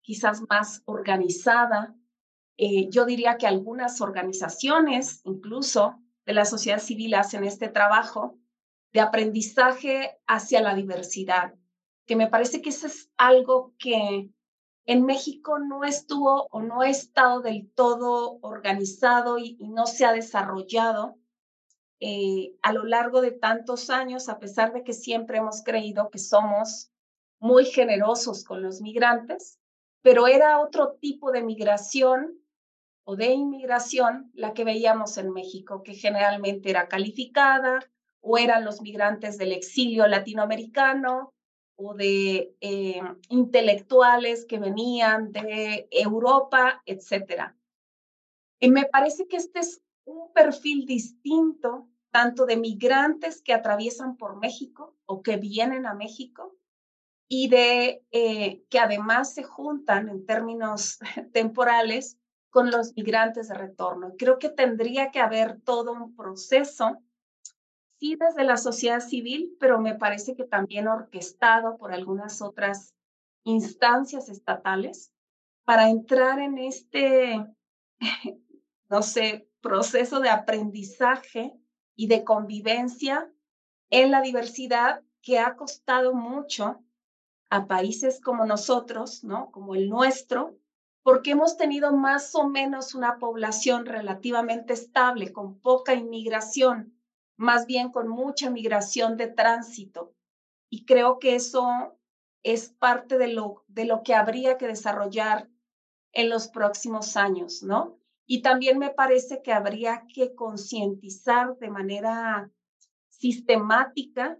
quizás 0.00 0.42
más 0.48 0.82
organizada. 0.86 1.94
Eh, 2.56 2.88
yo 2.90 3.04
diría 3.04 3.36
que 3.36 3.46
algunas 3.46 4.00
organizaciones, 4.00 5.20
incluso 5.24 6.00
de 6.24 6.34
la 6.34 6.44
sociedad 6.44 6.78
civil, 6.78 7.14
hacen 7.14 7.44
este 7.44 7.68
trabajo 7.68 8.38
de 8.92 9.00
aprendizaje 9.00 10.18
hacia 10.26 10.62
la 10.62 10.74
diversidad, 10.74 11.54
que 12.06 12.16
me 12.16 12.28
parece 12.28 12.62
que 12.62 12.70
eso 12.70 12.86
es 12.86 13.10
algo 13.16 13.74
que 13.78 14.30
en 14.86 15.04
México 15.04 15.58
no 15.58 15.84
estuvo 15.84 16.46
o 16.50 16.62
no 16.62 16.82
ha 16.82 16.88
estado 16.88 17.40
del 17.40 17.70
todo 17.74 18.38
organizado 18.42 19.38
y, 19.38 19.56
no 19.60 19.86
se 19.86 20.04
ha 20.04 20.12
desarrollado 20.12 21.16
eh, 22.06 22.54
a 22.60 22.74
lo 22.74 22.84
largo 22.84 23.22
de 23.22 23.30
tantos 23.30 23.88
años, 23.88 24.28
a 24.28 24.38
pesar 24.38 24.74
de 24.74 24.84
que 24.84 24.92
siempre 24.92 25.38
hemos 25.38 25.62
creído 25.62 26.10
que 26.10 26.18
somos 26.18 26.90
muy 27.40 27.64
generosos 27.64 28.44
con 28.44 28.60
los 28.60 28.82
migrantes, 28.82 29.58
pero 30.02 30.26
era 30.26 30.60
otro 30.60 30.98
tipo 31.00 31.32
de 31.32 31.42
migración 31.42 32.38
o 33.04 33.16
de 33.16 33.32
inmigración 33.32 34.30
la 34.34 34.52
que 34.52 34.64
veíamos 34.64 35.16
en 35.16 35.32
México, 35.32 35.82
que 35.82 35.94
generalmente 35.94 36.68
era 36.68 36.88
calificada 36.88 37.80
o 38.20 38.36
eran 38.36 38.66
los 38.66 38.82
migrantes 38.82 39.38
del 39.38 39.52
exilio 39.52 40.06
latinoamericano 40.06 41.32
o 41.74 41.94
de 41.94 42.54
eh, 42.60 43.00
intelectuales 43.30 44.44
que 44.44 44.58
venían 44.58 45.32
de 45.32 45.88
Europa, 45.90 46.82
etc. 46.84 47.54
Y 48.60 48.68
me 48.70 48.84
parece 48.84 49.26
que 49.26 49.38
este 49.38 49.60
es 49.60 49.80
un 50.04 50.34
perfil 50.34 50.84
distinto, 50.84 51.88
tanto 52.14 52.46
de 52.46 52.56
migrantes 52.56 53.42
que 53.42 53.52
atraviesan 53.52 54.16
por 54.16 54.36
México 54.36 54.94
o 55.04 55.20
que 55.20 55.36
vienen 55.36 55.84
a 55.84 55.94
México, 55.94 56.56
y 57.26 57.48
de 57.48 58.04
eh, 58.12 58.62
que 58.70 58.78
además 58.78 59.34
se 59.34 59.42
juntan 59.42 60.08
en 60.08 60.24
términos 60.24 61.00
temporales 61.32 62.16
con 62.50 62.70
los 62.70 62.94
migrantes 62.94 63.48
de 63.48 63.54
retorno. 63.54 64.12
Creo 64.16 64.38
que 64.38 64.48
tendría 64.48 65.10
que 65.10 65.18
haber 65.18 65.60
todo 65.62 65.90
un 65.90 66.14
proceso 66.14 67.02
sí 67.98 68.14
desde 68.14 68.44
la 68.44 68.58
sociedad 68.58 69.00
civil, 69.00 69.56
pero 69.58 69.80
me 69.80 69.96
parece 69.96 70.36
que 70.36 70.44
también 70.44 70.86
orquestado 70.86 71.78
por 71.78 71.92
algunas 71.92 72.40
otras 72.42 72.94
instancias 73.42 74.28
estatales 74.28 75.12
para 75.64 75.90
entrar 75.90 76.38
en 76.38 76.58
este, 76.58 77.44
no 78.88 79.02
sé, 79.02 79.48
proceso 79.60 80.20
de 80.20 80.30
aprendizaje 80.30 81.58
y 81.96 82.08
de 82.08 82.24
convivencia 82.24 83.30
en 83.90 84.10
la 84.10 84.20
diversidad 84.22 85.02
que 85.22 85.38
ha 85.38 85.56
costado 85.56 86.14
mucho 86.14 86.82
a 87.50 87.66
países 87.66 88.20
como 88.20 88.44
nosotros, 88.46 89.24
¿no? 89.24 89.50
Como 89.50 89.74
el 89.74 89.88
nuestro, 89.88 90.58
porque 91.02 91.32
hemos 91.32 91.56
tenido 91.56 91.92
más 91.92 92.34
o 92.34 92.48
menos 92.48 92.94
una 92.94 93.18
población 93.18 93.86
relativamente 93.86 94.72
estable, 94.72 95.32
con 95.32 95.60
poca 95.60 95.94
inmigración, 95.94 96.98
más 97.36 97.66
bien 97.66 97.90
con 97.90 98.08
mucha 98.08 98.50
migración 98.50 99.16
de 99.16 99.28
tránsito. 99.28 100.14
Y 100.70 100.84
creo 100.86 101.18
que 101.18 101.34
eso 101.34 101.96
es 102.42 102.70
parte 102.70 103.18
de 103.18 103.28
lo, 103.28 103.64
de 103.68 103.84
lo 103.84 104.02
que 104.02 104.14
habría 104.14 104.58
que 104.58 104.66
desarrollar 104.66 105.48
en 106.12 106.30
los 106.30 106.48
próximos 106.48 107.16
años, 107.16 107.62
¿no? 107.62 107.98
Y 108.26 108.42
también 108.42 108.78
me 108.78 108.90
parece 108.90 109.42
que 109.42 109.52
habría 109.52 110.06
que 110.12 110.34
concientizar 110.34 111.56
de 111.58 111.70
manera 111.70 112.50
sistemática, 113.08 114.38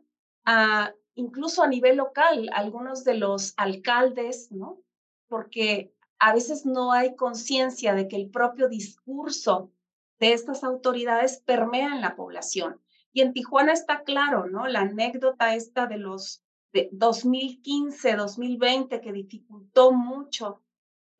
incluso 1.14 1.62
a 1.62 1.68
nivel 1.68 1.96
local, 1.96 2.48
algunos 2.54 3.04
de 3.04 3.14
los 3.14 3.54
alcaldes, 3.56 4.50
¿no? 4.50 4.80
Porque 5.28 5.94
a 6.18 6.32
veces 6.32 6.64
no 6.64 6.92
hay 6.92 7.14
conciencia 7.14 7.94
de 7.94 8.08
que 8.08 8.16
el 8.16 8.30
propio 8.30 8.68
discurso 8.68 9.70
de 10.18 10.32
estas 10.32 10.64
autoridades 10.64 11.42
permea 11.44 11.94
en 11.94 12.00
la 12.00 12.16
población. 12.16 12.80
Y 13.12 13.20
en 13.20 13.32
Tijuana 13.32 13.72
está 13.72 14.02
claro, 14.02 14.46
¿no? 14.46 14.66
La 14.66 14.80
anécdota 14.80 15.54
esta 15.54 15.86
de 15.86 15.98
los 15.98 16.42
de 16.72 16.88
2015, 16.90 18.16
2020, 18.16 19.00
que 19.00 19.12
dificultó 19.12 19.92
mucho 19.92 20.63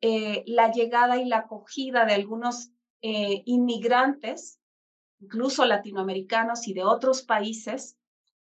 eh, 0.07 0.43
la 0.45 0.71
llegada 0.71 1.17
y 1.17 1.25
la 1.25 1.37
acogida 1.37 2.05
de 2.05 2.13
algunos 2.13 2.69
eh, 3.01 3.41
inmigrantes, 3.47 4.59
incluso 5.19 5.65
latinoamericanos 5.65 6.67
y 6.67 6.75
de 6.75 6.83
otros 6.83 7.23
países, 7.23 7.97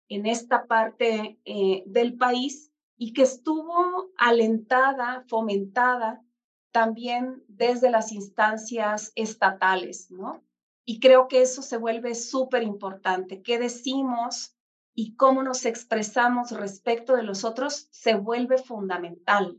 en 0.07 0.25
esta 0.25 0.67
parte 0.67 1.37
eh, 1.43 1.83
del 1.85 2.15
país, 2.15 2.71
y 2.95 3.11
que 3.11 3.23
estuvo 3.23 4.09
alentada, 4.15 5.25
fomentada 5.27 6.23
también 6.71 7.43
desde 7.49 7.91
las 7.91 8.13
instancias 8.13 9.11
estatales, 9.15 10.09
¿no? 10.11 10.41
Y 10.85 11.01
creo 11.01 11.27
que 11.27 11.41
eso 11.41 11.61
se 11.61 11.75
vuelve 11.75 12.15
súper 12.15 12.63
importante. 12.63 13.41
¿Qué 13.41 13.59
decimos 13.59 14.55
y 14.95 15.17
cómo 15.17 15.43
nos 15.43 15.65
expresamos 15.65 16.51
respecto 16.51 17.17
de 17.17 17.23
los 17.23 17.43
otros 17.43 17.89
se 17.91 18.15
vuelve 18.15 18.57
fundamental? 18.59 19.57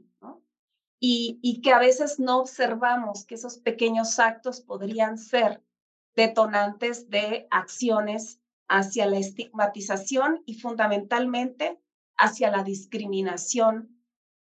Y 1.01 1.62
que 1.62 1.72
a 1.72 1.78
veces 1.78 2.20
no 2.20 2.40
observamos 2.40 3.24
que 3.24 3.34
esos 3.34 3.57
pequeños 3.59 4.18
actos 4.18 4.61
podrían 4.61 5.16
ser 5.16 5.62
detonantes 6.14 7.09
de 7.09 7.48
acciones 7.51 8.38
hacia 8.68 9.07
la 9.07 9.18
estigmatización 9.18 10.42
y 10.46 10.55
fundamentalmente 10.55 11.80
hacia 12.16 12.51
la 12.51 12.62
discriminación 12.62 14.01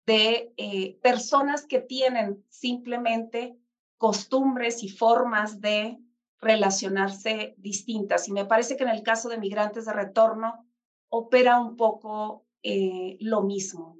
de 0.07 0.53
eh, 0.57 0.99
personas 1.03 1.67
que 1.67 1.79
tienen 1.79 2.45
simplemente 2.49 3.57
costumbres 3.99 4.83
y 4.83 4.89
formas 4.89 5.61
de 5.61 5.99
relacionarse 6.41 7.55
distintas. 7.59 8.27
Y 8.27 8.33
me 8.33 8.47
parece 8.47 8.77
que 8.77 8.83
en 8.83 8.91
el 8.91 9.03
caso 9.03 9.29
de 9.29 9.39
migrantes 9.39 9.85
de 9.85 9.93
retorno 9.93 10.67
opera 11.09 11.61
un 11.61 11.77
poco 11.77 12.47
eh, 12.63 13.17
lo 13.21 13.43
mismo. 13.43 14.00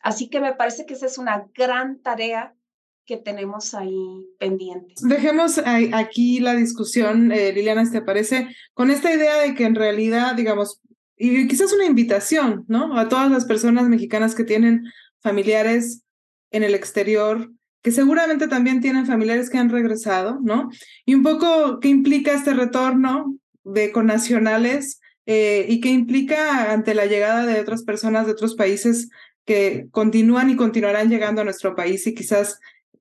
Así 0.00 0.28
que 0.28 0.40
me 0.40 0.54
parece 0.54 0.86
que 0.86 0.94
esa 0.94 1.06
es 1.06 1.18
una 1.18 1.46
gran 1.54 2.00
tarea 2.00 2.54
que 3.04 3.16
tenemos 3.16 3.72
ahí 3.74 4.26
pendiente. 4.38 4.94
Dejemos 5.00 5.58
aquí 5.92 6.40
la 6.40 6.54
discusión, 6.54 7.32
eh, 7.32 7.52
Liliana, 7.52 7.90
¿te 7.90 8.02
parece? 8.02 8.48
Con 8.74 8.90
esta 8.90 9.12
idea 9.12 9.38
de 9.38 9.54
que 9.54 9.64
en 9.64 9.74
realidad, 9.74 10.34
digamos, 10.34 10.82
y 11.16 11.48
quizás 11.48 11.72
una 11.72 11.86
invitación, 11.86 12.64
¿no? 12.68 12.98
A 12.98 13.08
todas 13.08 13.30
las 13.30 13.46
personas 13.46 13.88
mexicanas 13.88 14.34
que 14.34 14.44
tienen 14.44 14.84
familiares 15.20 16.02
en 16.50 16.62
el 16.62 16.74
exterior, 16.74 17.50
que 17.82 17.92
seguramente 17.92 18.46
también 18.46 18.80
tienen 18.80 19.06
familiares 19.06 19.50
que 19.50 19.58
han 19.58 19.70
regresado, 19.70 20.38
¿no? 20.42 20.68
Y 21.06 21.14
un 21.14 21.22
poco 21.22 21.80
qué 21.80 21.88
implica 21.88 22.34
este 22.34 22.52
retorno 22.52 23.36
de 23.64 23.90
connacionales 23.90 25.00
eh, 25.26 25.66
y 25.68 25.80
qué 25.80 25.90
implica 25.90 26.72
ante 26.72 26.94
la 26.94 27.06
llegada 27.06 27.46
de 27.46 27.60
otras 27.60 27.84
personas 27.84 28.26
de 28.26 28.32
otros 28.32 28.54
países 28.54 29.08
que 29.48 29.88
continúan 29.92 30.50
y 30.50 30.56
continuarán 30.56 31.08
llegando 31.08 31.40
a 31.40 31.44
nuestro 31.44 31.74
país 31.74 32.06
y 32.06 32.14
quizás 32.14 32.60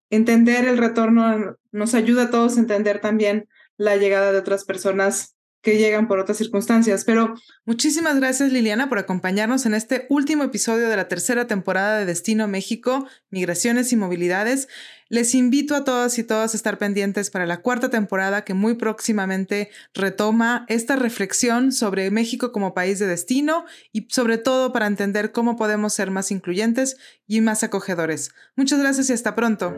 entender 0.10 0.66
el 0.66 0.78
retorno 0.78 1.58
nos 1.74 1.94
ayuda 1.94 2.24
a 2.24 2.30
todos 2.30 2.56
a 2.56 2.62
entender 2.62 3.02
también 3.02 3.50
la 3.76 3.98
llegada 3.98 4.32
de 4.32 4.38
otras 4.38 4.64
personas 4.64 5.36
que 5.62 5.78
llegan 5.78 6.08
por 6.08 6.20
otras 6.20 6.38
circunstancias. 6.38 7.04
Pero 7.06 7.36
muchísimas 7.66 8.18
gracias 8.18 8.52
Liliana 8.52 8.90
por 8.90 9.00
acompañarnos 9.00 9.66
en 9.66 9.74
este 9.74 10.06
último 10.10 10.44
episodio 10.44 10.90
de 10.90 10.96
la 10.96 11.08
tercera 11.08 11.48
temporada 11.48 12.00
de 12.00 12.06
Destino 12.06 12.48
México, 12.48 13.08
Migraciones 13.30 13.92
y 13.92 13.98
Movilidades. 13.98 14.68
Les 15.10 15.34
invito 15.36 15.74
a 15.76 15.86
todas 15.86 16.20
y 16.20 16.24
todas 16.24 16.54
a 16.54 16.58
estar 16.58 16.78
pendientes 16.78 17.30
para 17.30 17.46
la 17.46 17.62
cuarta 17.62 17.90
temporada 17.90 18.44
que 18.44 18.54
muy 18.54 18.76
próximamente 18.76 19.70
retoma 19.94 20.66
esta 20.68 20.98
reflexión 20.98 21.72
sobre 21.72 22.12
México 22.12 22.52
como 22.52 22.74
país 22.74 23.00
de 23.00 23.08
destino 23.08 23.66
y 23.94 24.08
sobre 24.10 24.38
todo 24.38 24.74
para 24.74 24.88
entender 24.88 25.32
cómo 25.32 25.56
podemos 25.56 25.94
ser 25.94 26.12
más 26.12 26.32
incluyentes 26.32 26.98
y 27.26 27.40
más 27.42 27.64
acogedores. 27.64 28.32
Muchas 28.56 28.80
gracias 28.80 29.10
y 29.10 29.14
hasta 29.14 29.34
pronto. 29.34 29.78